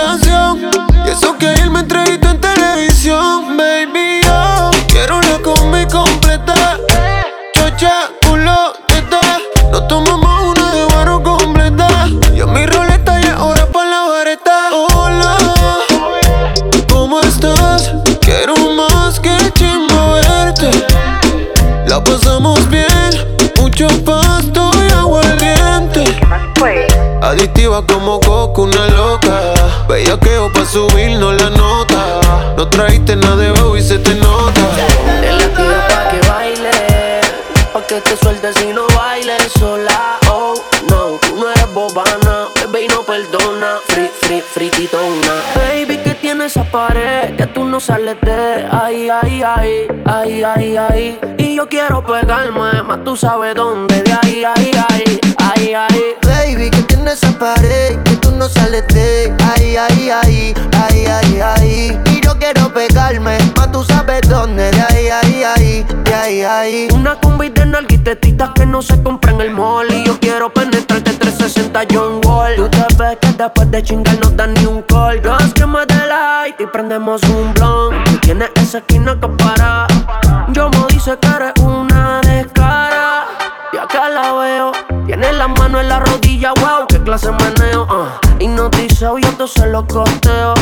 trajiste 32.75 33.15
nada 33.17 33.37
de 33.37 33.79
y 33.79 33.83
se 33.83 33.99
te 33.99 34.15
nota. 34.17 34.53
Te 35.21 35.33
la 35.33 35.49
tiro 35.49 35.79
pa' 35.89 36.09
que 36.11 36.29
baile, 36.29 37.21
pa' 37.73 37.87
que 37.87 38.01
te 38.01 38.17
sueltes 38.17 38.57
y 38.63 38.73
no 38.73 38.87
bailes 38.97 39.53
sola. 39.59 40.19
Oh, 40.29 40.55
no, 40.91 41.19
tú 41.21 41.37
no 41.37 41.51
eres 41.51 41.73
bobana, 41.73 42.49
bebé 42.57 42.85
y 42.85 42.89
no 42.89 43.03
perdona. 43.03 43.79
Free, 43.87 44.11
free, 44.23 44.41
frititona. 44.41 45.35
Baby, 45.55 45.99
que 45.99 46.15
tiene 46.15 46.47
esa 46.47 46.65
pared 46.65 47.37
que 47.37 47.47
tú 47.47 47.65
no 47.65 47.79
sales 47.79 48.17
de 48.21 48.67
ahí, 48.71 49.09
ahí, 49.09 49.43
ahí, 49.43 49.87
ahí, 50.07 50.43
ahí, 50.43 50.77
ahí. 50.77 51.21
Y 51.39 51.55
yo 51.57 51.69
quiero 51.69 52.05
pegarme, 52.05 52.83
más 52.83 53.05
tú 53.05 53.17
sabes 53.17 53.55
dónde, 53.55 54.03
de 54.03 54.13
ahí, 54.23 54.45
ahí, 54.45 54.71
ahí, 54.89 55.21
ahí, 55.39 55.75
ahí. 55.75 56.05
Baby, 56.23 56.71
que 56.71 56.83
tiene 56.83 57.13
esa 57.13 57.31
pared 57.39 57.99
que 58.03 58.17
tú 58.17 58.33
no 58.33 58.49
sales 58.49 58.85
de 58.89 59.33
ahí, 59.55 59.77
ahí, 59.77 60.11
ahí, 60.11 60.55
ahí, 60.73 61.07
ahí, 61.07 61.41
ahí. 61.41 62.04
Quiero 62.55 62.73
pegarme, 62.73 63.37
más 63.57 63.73
tú 63.73 63.83
sabes 63.83 64.21
dónde, 64.29 64.71
de 64.71 64.81
ahí, 64.83 65.09
ahí, 65.09 65.43
ahí, 65.43 65.87
de 66.05 66.15
ahí, 66.15 66.43
ahí. 66.43 66.89
Una 66.95 67.17
combi 67.17 67.49
de 67.49 67.67
nalguitetitas 67.67 68.51
que 68.55 68.65
no 68.65 68.81
se 68.81 69.03
compra 69.03 69.33
en 69.33 69.41
el 69.41 69.51
mall. 69.51 69.93
Y 69.93 70.05
yo 70.05 70.19
quiero 70.21 70.53
penetrarte 70.53 71.13
360 71.15 71.81
John 71.93 72.21
Wall. 72.25 72.55
Tú 72.57 72.69
te 72.69 72.87
ves 72.97 73.19
que 73.21 73.33
después 73.33 73.71
de 73.73 73.83
chingar 73.83 74.19
no 74.21 74.31
dan 74.31 74.55
ni 74.55 74.67
un 74.67 74.83
call. 74.83 75.21
Dos 75.21 75.53
que 75.55 75.67
me 75.67 75.85
de 75.85 76.07
light 76.07 76.61
y 76.61 76.67
prendemos 76.67 77.23
un 77.25 77.53
blunt 77.55 78.05
Tú 78.05 78.19
tienes 78.19 78.51
esa 78.55 78.79
esquina 78.79 79.19
que 79.21 79.29
para. 79.29 79.87
Yo 80.53 80.71
me 80.71 80.87
dice 80.91 81.19
que 81.21 81.29
eres 81.29 81.53
una 81.61 82.21
descara. 82.21 83.27
Y 83.73 83.79
acá 83.79 84.09
la 84.09 84.33
veo. 84.33 84.73
Tiene 85.07 85.33
la 85.33 85.49
mano 85.49 85.81
en 85.81 85.89
la 85.89 85.99
rodilla, 85.99 86.53
wow, 86.55 86.87
qué 86.89 87.01
clase 87.03 87.27
de 87.27 87.33
meneo 87.33 87.83
uh. 87.83 88.24
Hipnotizado 88.39 89.19
y 89.19 89.23
entonces 89.25 89.67
lo 89.67 89.87
costeo 89.87 90.55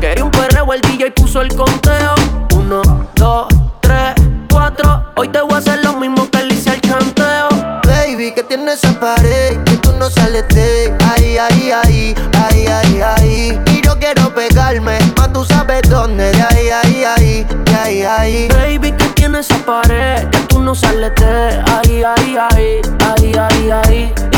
Quería 0.00 0.24
un 0.24 0.30
perreo, 0.30 0.72
el 0.72 0.80
DJ 0.82 1.10
puso 1.12 1.40
el 1.40 1.54
conteo 1.54 2.14
Uno, 2.54 2.82
dos, 3.14 3.48
tres, 3.80 4.14
cuatro 4.50 5.04
Hoy 5.16 5.28
te 5.28 5.40
voy 5.40 5.54
a 5.54 5.58
hacer 5.58 5.84
lo 5.84 5.94
mismo 5.94 6.28
que 6.30 6.44
le 6.44 6.54
hice 6.54 6.70
al 6.70 6.80
chanteo 6.80 7.48
Baby, 7.84 8.32
que 8.32 8.42
tiene 8.42 8.72
esa 8.72 8.98
pared 9.00 9.62
que 9.64 9.76
tú 9.78 9.92
no 9.98 10.10
sales 10.10 10.46
de 10.48 10.94
ahí, 11.10 11.38
ahí, 11.38 11.70
ahí, 11.70 12.14
ahí, 12.34 12.66
ahí, 12.66 13.00
ahí. 13.00 13.60
Y 13.72 13.80
yo 13.82 13.98
quiero 13.98 14.32
pegarme, 14.34 14.98
más 15.16 15.32
tú 15.32 15.44
sabes 15.44 15.82
dónde, 15.88 16.30
de 16.32 16.42
ahí, 16.42 16.68
ahí, 16.68 17.04
ahí, 17.04 17.46
de 17.64 17.74
ahí, 17.74 18.02
ahí. 18.02 18.48
Baby, 18.48 18.92
que 18.92 19.04
tiene 19.14 19.40
esa 19.40 19.56
pared 19.58 20.28
que 20.28 20.38
tú 20.48 20.60
no 20.60 20.74
sales 20.74 21.12
de 21.16 21.62
ahí, 21.72 22.02
ahí, 22.02 22.36
ahí, 22.36 22.80
ahí, 23.00 23.32
ahí, 23.34 23.70
ahí. 23.70 24.37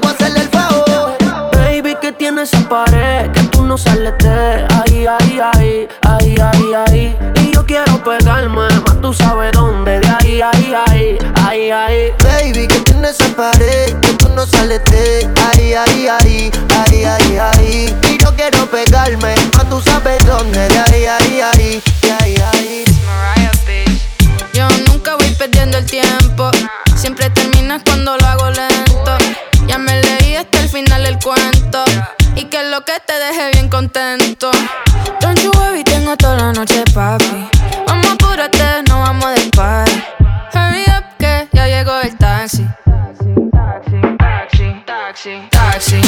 pared 2.71 3.29
que 3.33 3.43
tú 3.51 3.65
no 3.65 3.77
sales 3.77 4.13
de 4.19 4.65
ahí, 4.79 5.05
ahí, 5.05 5.39
ahí, 5.53 5.87
ahí, 6.03 6.35
ahí, 6.39 6.73
ahí. 6.87 7.17
Y 7.43 7.53
yo 7.53 7.65
quiero 7.65 8.01
pegarme, 8.01 8.61
más 8.85 9.01
tú 9.01 9.13
sabes 9.13 9.51
dónde, 9.51 9.99
de 9.99 10.07
ahí, 10.07 10.41
ahí, 10.41 10.73
ahí, 10.87 11.17
ahí, 11.45 11.69
ahí. 11.69 12.13
Baby, 12.23 12.67
que 12.67 12.79
tiene 12.79 13.09
esa 13.09 13.27
pared 13.35 13.93
que 13.99 14.13
tú 14.13 14.29
no 14.29 14.45
sales 14.45 14.81
de 14.85 15.29
ahí, 15.51 15.73
ahí, 15.73 16.07
ahí, 16.07 16.51
ahí, 16.77 17.03
ahí, 17.03 17.37
ahí. 17.37 17.95
Y 18.09 18.17
yo 18.23 18.33
quiero 18.37 18.65
pegarme, 18.67 19.35
más 19.57 19.69
tú 19.69 19.81
sabes 19.81 20.25
dónde, 20.25 20.69
de 20.69 20.79
ahí, 20.79 21.05
ahí, 21.05 21.41
ahí, 21.41 21.83
de 22.03 22.11
ahí, 22.23 22.35
ahí. 22.53 22.85
Yo 24.53 24.67
nunca 24.87 25.15
voy 25.17 25.35
perdiendo 25.35 25.77
el 25.77 25.85
tiempo. 25.85 26.51
Siempre 26.95 27.29
terminas 27.31 27.81
cuando 27.83 28.15
lo 28.15 28.25
hago 28.25 28.49
lento. 28.49 29.17
Ya 29.67 29.77
me 29.77 30.01
leí 30.01 30.35
hasta 30.35 30.61
el 30.61 30.69
final 30.69 31.05
el 31.05 31.19
cuento. 31.19 31.83
Y 32.41 32.45
que 32.45 32.63
lo 32.63 32.83
que 32.83 32.93
te 33.05 33.13
deje 33.13 33.51
bien 33.53 33.69
contento. 33.69 34.49
Don't 35.19 35.39
you 35.43 35.51
worry, 35.59 35.83
tengo 35.83 36.17
toda 36.17 36.37
la 36.37 36.51
noche, 36.51 36.83
papi. 36.91 37.47
Vamos, 37.85 38.07
apúrate, 38.13 38.81
no 38.89 38.99
vamos 38.99 39.25
a 39.25 39.51
party. 39.55 40.03
Hurry 40.51 40.85
up, 40.87 41.03
que 41.19 41.47
ya 41.53 41.67
llegó 41.67 41.99
el 41.99 42.17
taxi. 42.17 42.65
Taxi, 43.51 44.83
taxi, 44.87 45.47
taxi. 45.51 46.01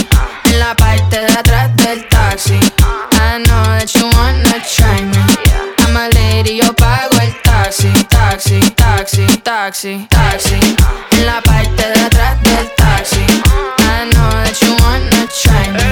En 0.45 0.59
la 0.59 0.75
parte 0.75 1.19
de 1.21 1.33
atrás 1.33 1.75
del 1.75 2.07
taxi. 2.09 2.55
I 2.55 3.43
know 3.43 3.63
that 3.77 3.93
you 3.93 4.09
wanna 4.17 4.59
try 4.65 5.03
me. 5.03 5.21
I'm 5.85 5.95
a 5.95 6.09
lady, 6.15 6.57
yo 6.57 6.73
pago 6.73 7.15
el 7.21 7.39
taxi, 7.43 7.93
taxi, 8.09 8.59
taxi, 8.71 9.27
taxi, 9.43 10.07
taxi. 10.09 10.59
En 11.11 11.25
la 11.27 11.39
parte 11.41 11.83
de 11.93 12.05
atrás 12.05 12.41
del 12.41 12.67
taxi. 12.75 13.23
I 13.77 14.09
know 14.09 14.12
that 14.53 14.61
you 14.61 14.73
wanna 14.85 15.25
try 15.41 15.65
me. 15.73 15.89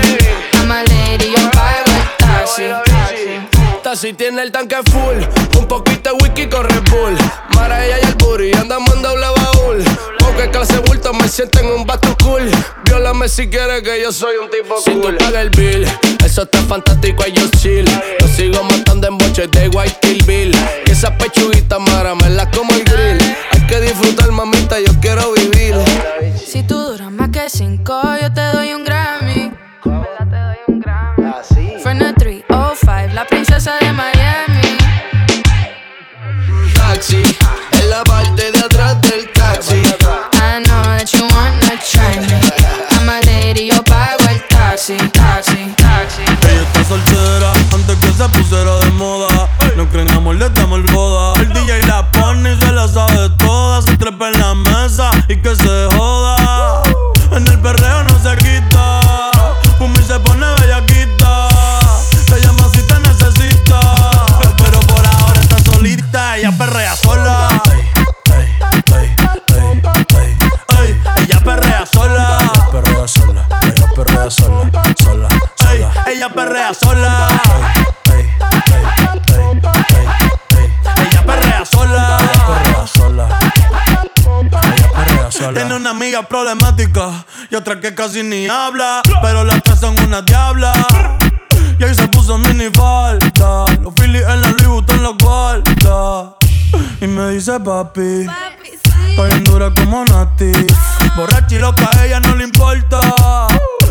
I'm 0.53 0.69
a 0.69 0.83
lady, 0.89 1.31
yo 1.31 1.49
pago 1.51 1.91
el 1.91 2.73
taxi. 2.83 3.97
Si 3.97 4.13
tiene 4.13 4.41
el 4.43 4.51
tanque 4.51 4.77
full, 4.89 5.17
un 5.59 5.67
poquito 5.67 6.11
de 6.11 6.23
whisky 6.23 6.47
con 6.47 6.63
Red 6.63 6.89
Bull. 6.89 7.17
Mara 7.55 7.85
ella 7.85 7.99
y 8.01 8.05
el 8.05 8.15
booty, 8.15 8.53
andamos 8.53 8.95
en 8.95 9.01
doble 9.01 9.25
baúl. 9.35 9.83
Porque 10.19 10.49
clase 10.49 10.77
bulto 10.79 11.13
me 11.13 11.27
siento 11.27 11.59
en 11.59 11.67
un 11.67 11.85
bato 11.85 12.15
cool. 12.23 12.49
Viólame 12.85 13.27
si 13.27 13.49
quieres 13.49 13.81
que 13.81 14.01
yo 14.01 14.13
soy 14.13 14.37
un 14.37 14.49
tipo 14.49 14.75
cool. 14.75 14.83
Si 14.83 14.91
tú 14.91 15.17
pagas 15.17 15.41
el 15.41 15.49
bill, 15.49 15.85
eso 16.23 16.43
está 16.43 16.61
fantástico 16.63 17.23
y 17.27 17.33
yo 17.33 17.47
chill. 17.59 17.85
Yo 18.19 18.27
sigo 18.27 18.63
matando 18.63 19.07
en 19.07 19.17
boches 19.17 19.51
de 19.51 19.67
White 19.67 19.97
Kill 20.01 20.23
Bill. 20.25 20.55
Y 20.85 20.91
esa 20.91 21.17
pechuguita 21.17 21.77
mara 21.79 22.15
me 22.15 22.29
la 22.29 22.49
como 22.49 22.73
el 22.73 22.83
grill. 22.85 23.17
Que 23.71 23.79
disfrutar, 23.79 24.29
mamita, 24.33 24.81
yo 24.81 24.91
quiero 24.99 25.31
vivir. 25.31 25.75
Si 26.35 26.61
tú 26.61 26.77
duras 26.77 27.09
más 27.09 27.29
que 27.29 27.49
cinco, 27.49 28.01
yo 28.21 28.29
te 28.33 28.41
doy 28.41 28.73
un 28.73 28.83
Grammy. 28.83 29.49
Fernet 31.81 32.17
305, 32.17 33.13
la 33.13 33.25
princesa 33.25 33.77
de 33.79 33.93
Miami. 33.93 34.77
Taxi, 36.75 37.23
en 37.81 37.89
la 37.89 38.03
parte 38.03 38.51
de 38.51 38.59
atrás 38.59 39.01
del 39.03 39.31
taxi. 39.31 39.77
I 40.33 40.61
know 40.65 40.83
that 40.83 41.09
you 41.13 41.23
wanna 41.33 41.79
try 41.79 42.19
me. 42.27 42.41
I'm 42.91 43.07
a 43.07 43.21
lady, 43.25 43.67
yo 43.67 43.81
pago 43.83 44.27
el 44.29 44.45
taxi, 44.49 44.97
mesa 55.31 55.37
y 55.37 55.37
que 55.37 55.90
y 87.49 87.55
otra 87.55 87.79
que 87.79 87.93
casi 87.93 88.23
ni 88.23 88.47
habla. 88.47 89.01
Pero 89.21 89.43
las 89.43 89.61
tres 89.61 89.79
son 89.79 89.99
una 90.03 90.21
diabla. 90.21 90.73
Y 91.79 91.83
ahí 91.83 91.93
se 91.93 92.07
puso 92.07 92.37
mini 92.37 92.69
falta. 92.73 93.65
Los 93.81 93.93
Phillies 93.95 94.23
en 94.27 94.41
la 94.41 94.49
Louis 94.63 94.83
en 94.89 95.03
la 95.03 95.09
guarda. 95.21 96.35
Y 96.99 97.07
me 97.07 97.29
dice 97.29 97.59
papi. 97.59 98.27
Estoy 99.09 99.31
en 99.31 99.43
dura 99.43 99.71
como 99.75 100.05
Nati. 100.05 100.51
Borracha 101.15 101.55
y 101.55 101.59
loca, 101.59 101.89
a 101.93 102.05
ella 102.05 102.19
no 102.19 102.35
le 102.35 102.45
importa. 102.45 102.99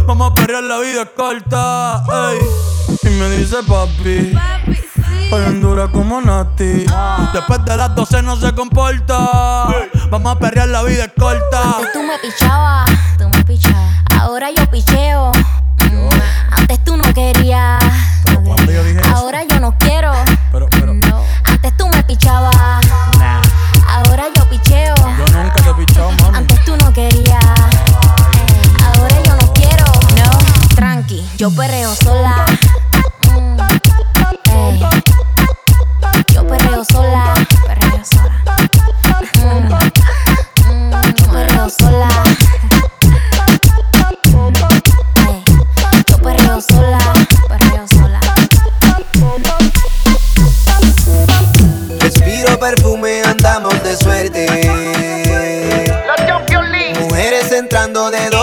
Vamos 0.07 0.33
a 0.33 0.35
perrear, 0.35 0.65
la 0.65 0.79
vida 0.79 1.03
es 1.03 1.11
corta. 1.17 2.03
Y 3.03 3.09
me 3.09 3.31
dice 3.31 3.57
papi. 3.69 4.37
Estoy 4.67 5.00
en 5.39 5.61
dura 5.61 5.89
como 5.89 6.21
Nati. 6.21 6.87
Después 7.33 7.65
de 7.65 7.77
las 7.77 7.95
12 7.95 8.23
no 8.23 8.37
se 8.37 8.53
comporta. 8.55 9.17
Vamos 10.11 10.37
a 10.37 10.39
perrear, 10.39 10.69
la 10.69 10.83
vida 10.83 11.05
es 11.05 11.13
corta. 11.19 11.77
Antes 11.77 11.93
tú 11.93 12.03
me 12.03 12.19
pichabas, 12.19 12.91
tú 13.19 13.29
me 13.29 13.45
pichabas. 13.45 13.95
Ahora 14.19 14.51
yo 14.51 14.69
picheo. 14.71 15.33
Mm, 15.79 16.09
Antes 16.53 16.85
tú 16.85 16.97
no 16.97 17.05
querías. 17.15 17.83
Ahora 19.15 19.45
yo 19.45 19.61
no 19.61 19.77
quiero. 19.79 20.13
Entrando 58.13 58.31
de 58.31 58.40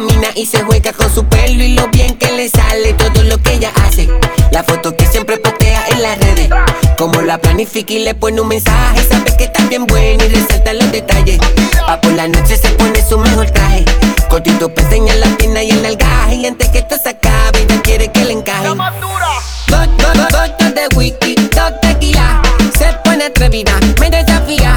camina 0.00 0.28
y 0.34 0.46
se 0.46 0.62
juega 0.62 0.92
con 0.92 1.14
su 1.14 1.24
pelo 1.26 1.62
y 1.62 1.74
lo 1.74 1.88
bien 1.88 2.16
que 2.16 2.32
le 2.32 2.48
sale 2.48 2.94
todo 2.94 3.22
lo 3.22 3.38
que 3.42 3.54
ella 3.54 3.70
hace. 3.84 4.08
La 4.50 4.62
foto 4.62 4.96
que 4.96 5.06
siempre 5.06 5.36
postea 5.36 5.84
en 5.88 6.02
las 6.02 6.18
redes, 6.18 6.48
como 6.96 7.20
la 7.20 7.38
planifica 7.38 7.92
y 7.92 7.98
le 7.98 8.14
pone 8.14 8.40
un 8.40 8.48
mensaje, 8.48 9.06
sabe 9.08 9.36
que 9.36 9.44
está 9.44 9.64
bien 9.66 9.86
buena 9.86 10.24
y 10.24 10.28
resalta 10.28 10.72
los 10.72 10.90
detalles. 10.90 11.38
Pa' 11.86 12.00
por 12.00 12.12
la 12.12 12.28
noche 12.28 12.56
se 12.56 12.70
pone 12.70 13.06
su 13.06 13.18
mejor 13.18 13.50
traje, 13.50 13.84
cortito 14.28 14.72
peseña 14.72 15.12
en 15.12 15.20
la 15.20 15.26
pierna 15.36 15.62
y 15.62 15.70
el 15.70 15.84
algaje 15.84 16.36
y 16.36 16.46
antes 16.46 16.68
que 16.70 16.78
esto 16.78 16.96
se 17.02 17.10
acabe 17.10 17.60
ella 17.60 17.82
quiere 17.82 18.10
que 18.10 18.24
le 18.24 18.32
encaje. 18.32 18.68
Gotas 18.68 20.74
de 20.74 20.96
whisky, 20.96 21.34
dos 21.34 21.72
tequila, 21.82 22.40
se 22.76 22.86
pone 23.04 23.24
atrevida, 23.24 23.78
me 24.00 24.08
desafía, 24.08 24.69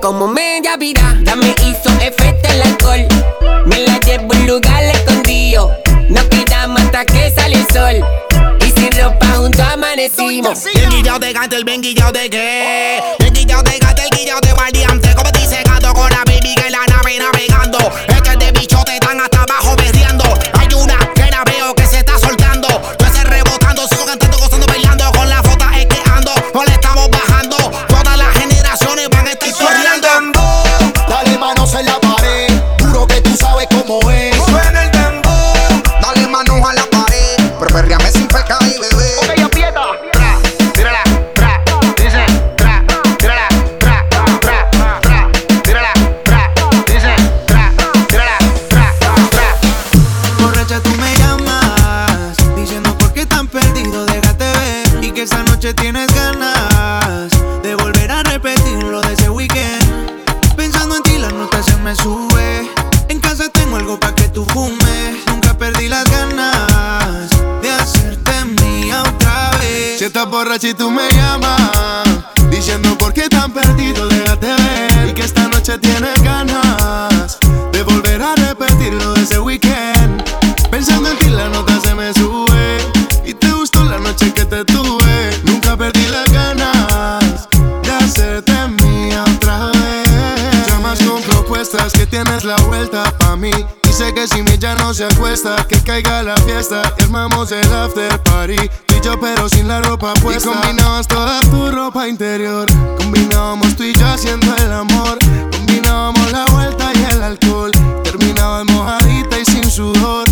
como 0.00 0.28
media 0.28 0.76
vida. 0.76 1.16
Ya 1.22 1.36
me 1.36 1.48
hizo 1.48 1.90
efecto 2.00 2.48
el 2.50 2.62
alcohol. 2.62 3.06
Me 3.66 3.80
la 3.80 3.98
llevo 4.00 4.32
a 4.32 4.36
un 4.36 4.46
lugar 4.46 4.82
escondido. 4.84 5.72
No 6.08 6.28
quedamos 6.28 6.80
hasta 6.80 7.04
que 7.04 7.30
sale 7.30 7.56
el 7.56 7.66
sol. 7.72 8.04
Y 8.60 8.80
sin 8.80 8.92
ropa 9.00 9.26
juntos 9.36 9.60
amanecimos. 9.60 10.64
Bien 10.74 10.90
guillado 10.90 11.18
de 11.18 11.32
gato, 11.32 11.56
el 11.56 11.64
bien 11.64 11.80
guillado 11.82 12.12
de 12.12 12.30
qué. 12.30 13.27
Borracha 70.28 70.68
y 70.68 70.74
tú 70.74 70.90
me 70.90 71.08
llamas 71.12 72.02
Diciendo 72.50 72.96
por 72.98 73.12
qué 73.12 73.28
tan 73.28 73.52
perdido, 73.52 74.06
déjate 74.08 74.46
ver 74.46 75.08
Y 75.08 75.14
que 75.14 75.22
esta 75.22 75.48
noche 75.48 75.78
tienes 75.78 76.22
ganas 76.22 77.38
de 77.72 77.82
volver 77.84 78.20
a 78.22 78.34
repetir 78.34 78.92
lo 78.94 79.14
de 79.14 79.22
ese 79.22 79.38
weekend. 79.38 80.22
Pensando 80.70 81.10
en 81.10 81.18
ti, 81.18 81.26
la 81.26 81.48
nota 81.48 81.78
se 81.80 81.94
me 81.94 82.12
sube. 82.12 82.78
Y 83.24 83.34
te 83.34 83.52
gustó 83.52 83.84
la 83.84 83.98
noche 83.98 84.32
que 84.32 84.44
te 84.44 84.64
tuve. 84.64 85.30
Nunca 85.44 85.76
perdí 85.76 86.06
las 86.08 86.30
ganas 86.32 87.48
de 87.82 87.90
hacerte 87.90 88.52
mía 88.82 89.24
otra 89.36 89.66
vez. 89.66 89.87
Que 91.58 92.06
tienes 92.06 92.44
la 92.44 92.54
vuelta 92.68 93.02
pa' 93.18 93.34
mí. 93.34 93.50
Dice 93.82 94.14
que 94.14 94.28
si 94.28 94.42
mi 94.42 94.56
ya 94.58 94.76
no 94.76 94.94
se 94.94 95.06
acuesta, 95.06 95.56
que 95.68 95.82
caiga 95.82 96.22
la 96.22 96.36
fiesta 96.36 96.94
y 96.96 97.02
armamos 97.02 97.50
el 97.50 97.72
after 97.72 98.22
party. 98.22 98.56
Tú 98.86 98.94
y 98.94 99.00
yo, 99.00 99.18
pero 99.18 99.48
sin 99.48 99.66
la 99.66 99.82
ropa 99.82 100.14
puesta. 100.14 100.50
Y 100.50 100.54
combinabas 100.54 101.08
toda 101.08 101.40
tu 101.40 101.68
ropa 101.72 102.06
interior. 102.06 102.68
Combinábamos 102.96 103.74
tú 103.74 103.82
y 103.82 103.92
yo 103.92 104.06
haciendo 104.06 104.54
el 104.54 104.72
amor. 104.72 105.18
Combinábamos 105.50 106.30
la 106.30 106.44
vuelta 106.46 106.92
y 106.94 107.12
el 107.12 107.22
alcohol. 107.24 107.72
Terminabas 108.04 108.64
mojadita 108.66 109.40
y 109.40 109.44
sin 109.44 109.68
sudor. 109.68 110.27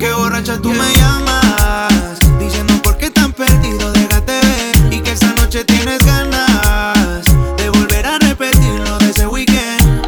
Porque 0.00 0.14
borracha 0.14 0.56
tú 0.56 0.70
me 0.70 0.94
llamas. 0.96 2.18
Diciendo 2.38 2.72
por 2.82 2.96
qué 2.96 3.10
tan 3.10 3.34
perdido, 3.34 3.92
déjate 3.92 4.32
ver. 4.32 4.94
Y 4.94 5.00
que 5.02 5.12
esta 5.12 5.34
noche 5.34 5.62
tienes 5.62 5.98
ganas 6.06 7.22
de 7.58 7.68
volver 7.68 8.06
a 8.06 8.18
repetir 8.18 8.80
lo 8.80 8.96
de 8.96 9.10
ese 9.10 9.26
weekend. 9.26 10.06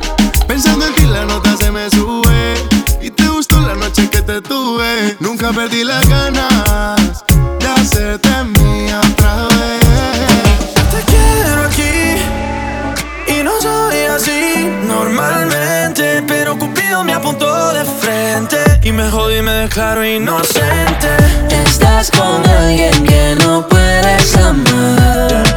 Pensando 0.48 0.86
en 0.86 0.94
ti, 0.94 1.02
la 1.02 1.26
nota 1.26 1.54
se 1.58 1.70
me 1.70 1.90
sube. 1.90 2.54
Y 3.02 3.10
te 3.10 3.28
gustó 3.28 3.60
la 3.60 3.74
noche 3.74 4.08
que 4.08 4.22
te 4.22 4.40
tuve. 4.40 5.14
Nunca 5.20 5.52
perdí 5.52 5.84
las 5.84 6.08
ganas 6.08 6.61
me 19.02 19.10
jodí 19.10 19.38
y 19.38 19.42
me 19.42 19.52
declaro 19.52 20.04
inocente. 20.04 21.16
Estás 21.64 22.10
con 22.10 22.46
alguien 22.46 23.04
que 23.04 23.36
no 23.40 23.66
puedes 23.66 24.36
amar. 24.36 25.51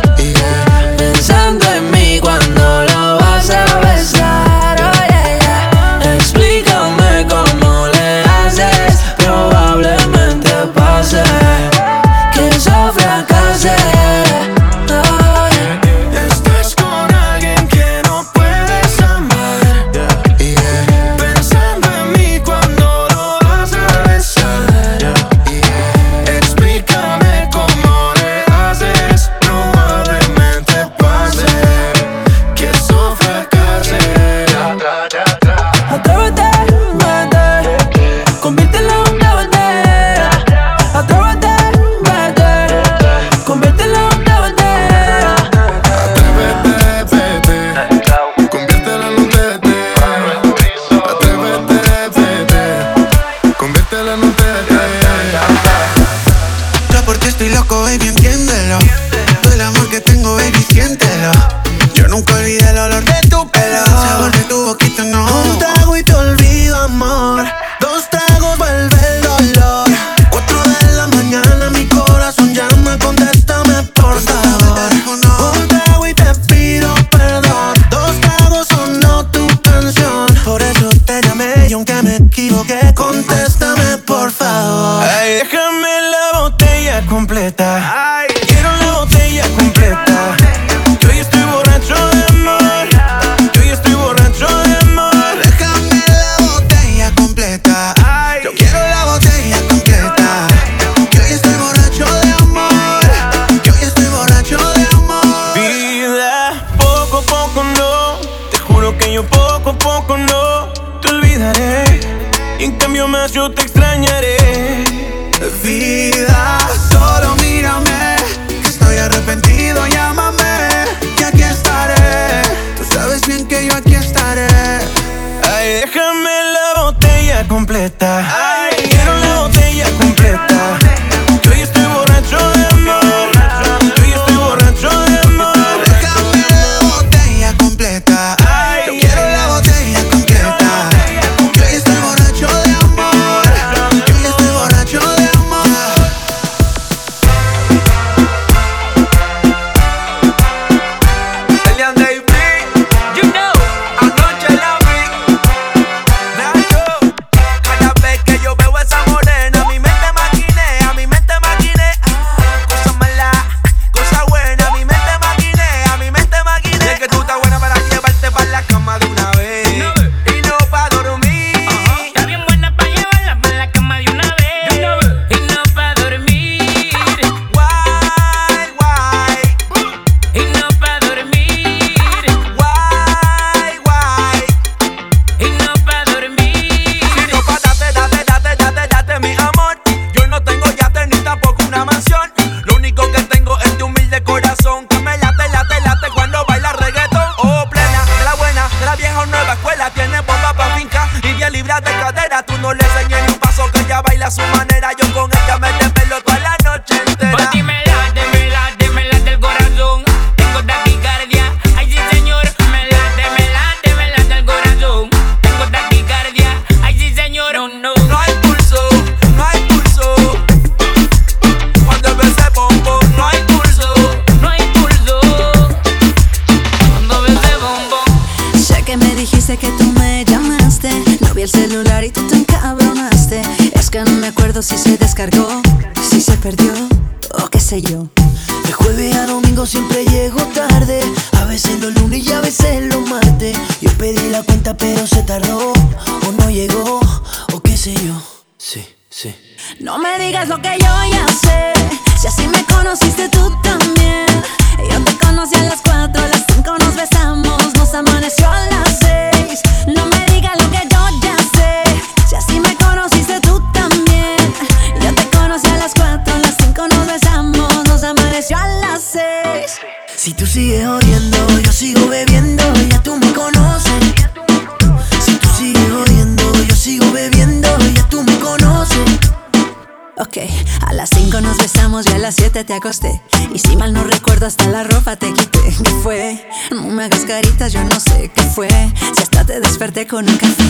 Y 283.54 283.60
si 283.60 283.76
mal 283.76 283.92
no 283.94 284.04
recuerdo, 284.04 284.46
hasta 284.46 284.68
la 284.70 284.84
ropa 284.84 285.18
te 285.18 285.34
quité. 285.34 285.60
¿Qué 285.84 285.90
fue? 286.02 286.48
No 286.72 286.84
me 286.84 287.04
hagas 287.04 287.26
caritas, 287.26 287.74
yo 287.74 287.84
no 287.84 288.00
sé 288.00 288.32
qué 288.34 288.42
fue. 288.42 288.70
Si 289.14 289.22
hasta 289.22 289.46
te 289.46 289.60
desperté 289.60 290.08
con 290.08 290.30
un 290.30 290.38
café. 290.38 290.65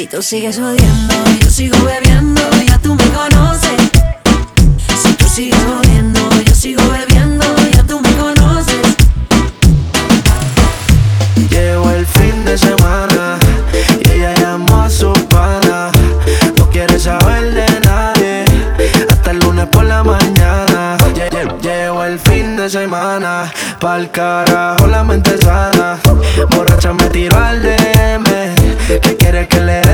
Si 0.00 0.06
tú 0.06 0.22
sigues 0.22 0.58
odiando, 0.58 1.14
yo 1.42 1.50
sigo 1.50 1.76
bebiendo, 1.84 2.40
ya 2.66 2.78
tú 2.78 2.94
me 2.94 3.04
conoces. 3.10 3.90
Si 5.02 5.12
tú 5.12 5.28
sigues 5.28 5.60
odiando, 5.78 6.20
yo 6.42 6.54
sigo 6.54 6.82
bebiendo, 6.88 7.44
ya 7.70 7.82
tú 7.82 8.00
me 8.00 8.10
conoces. 8.16 8.80
Llevo 11.50 11.90
el 11.90 12.06
fin 12.06 12.46
de 12.46 12.56
semana 12.56 13.36
y 14.02 14.10
ella 14.10 14.34
llamó 14.36 14.80
a 14.80 14.88
su 14.88 15.12
pana. 15.28 15.90
No 16.56 16.70
quiere 16.70 16.98
saber 16.98 17.52
de 17.52 17.80
nadie 17.80 18.46
hasta 19.10 19.32
el 19.32 19.38
lunes 19.40 19.66
por 19.66 19.84
la 19.84 20.02
mañana. 20.02 20.96
Llevo 21.60 22.04
el 22.04 22.18
fin 22.18 22.56
de 22.56 22.70
semana, 22.70 23.52
pa'l 23.78 24.10
carajo 24.10 24.86
la 24.86 25.04
mente 25.04 25.36
sana. 25.36 25.98
Borracha 26.56 26.94
me 26.94 27.04
tiro 27.10 27.36
al 27.36 27.60
DM, 27.62 28.24
¿qué 29.02 29.16
quiere 29.18 29.46
que 29.46 29.60
le 29.60 29.89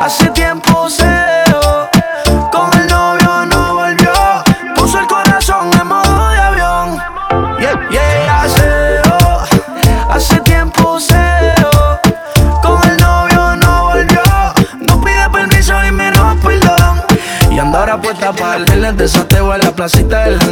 Hace 0.00 0.26
tiempo 0.30 0.90
se. 0.90 1.04
Con 2.50 2.72
el 2.80 2.88
novio 2.88 3.46
no 3.46 3.74
volvió. 3.74 4.12
Puso 4.74 4.98
el 4.98 5.06
corazón 5.06 5.70
en 5.80 5.86
modo 5.86 6.28
de 6.30 6.38
avión. 6.40 6.98
Yeah, 7.60 7.88
yeah, 7.88 8.48
se 8.48 8.66
dejó. 8.66 9.44
Hace 10.10 10.40
tiempo 10.40 10.98
se. 10.98 11.54
Con 12.60 12.82
el 12.90 12.96
novio 12.96 13.54
no 13.56 13.84
volvió. 13.84 14.22
No 14.80 15.00
pide 15.00 15.30
permiso 15.30 15.72
y 15.86 15.92
menos 15.92 16.36
perdón. 16.42 17.02
Y 17.48 17.60
anda 17.60 17.78
ahora 17.78 18.00
puesta 18.00 18.32
para 18.32 18.56
el 18.56 18.96
desateo 18.96 19.52
a 19.52 19.58
la 19.58 19.70
placita 19.70 20.24
del 20.24 20.49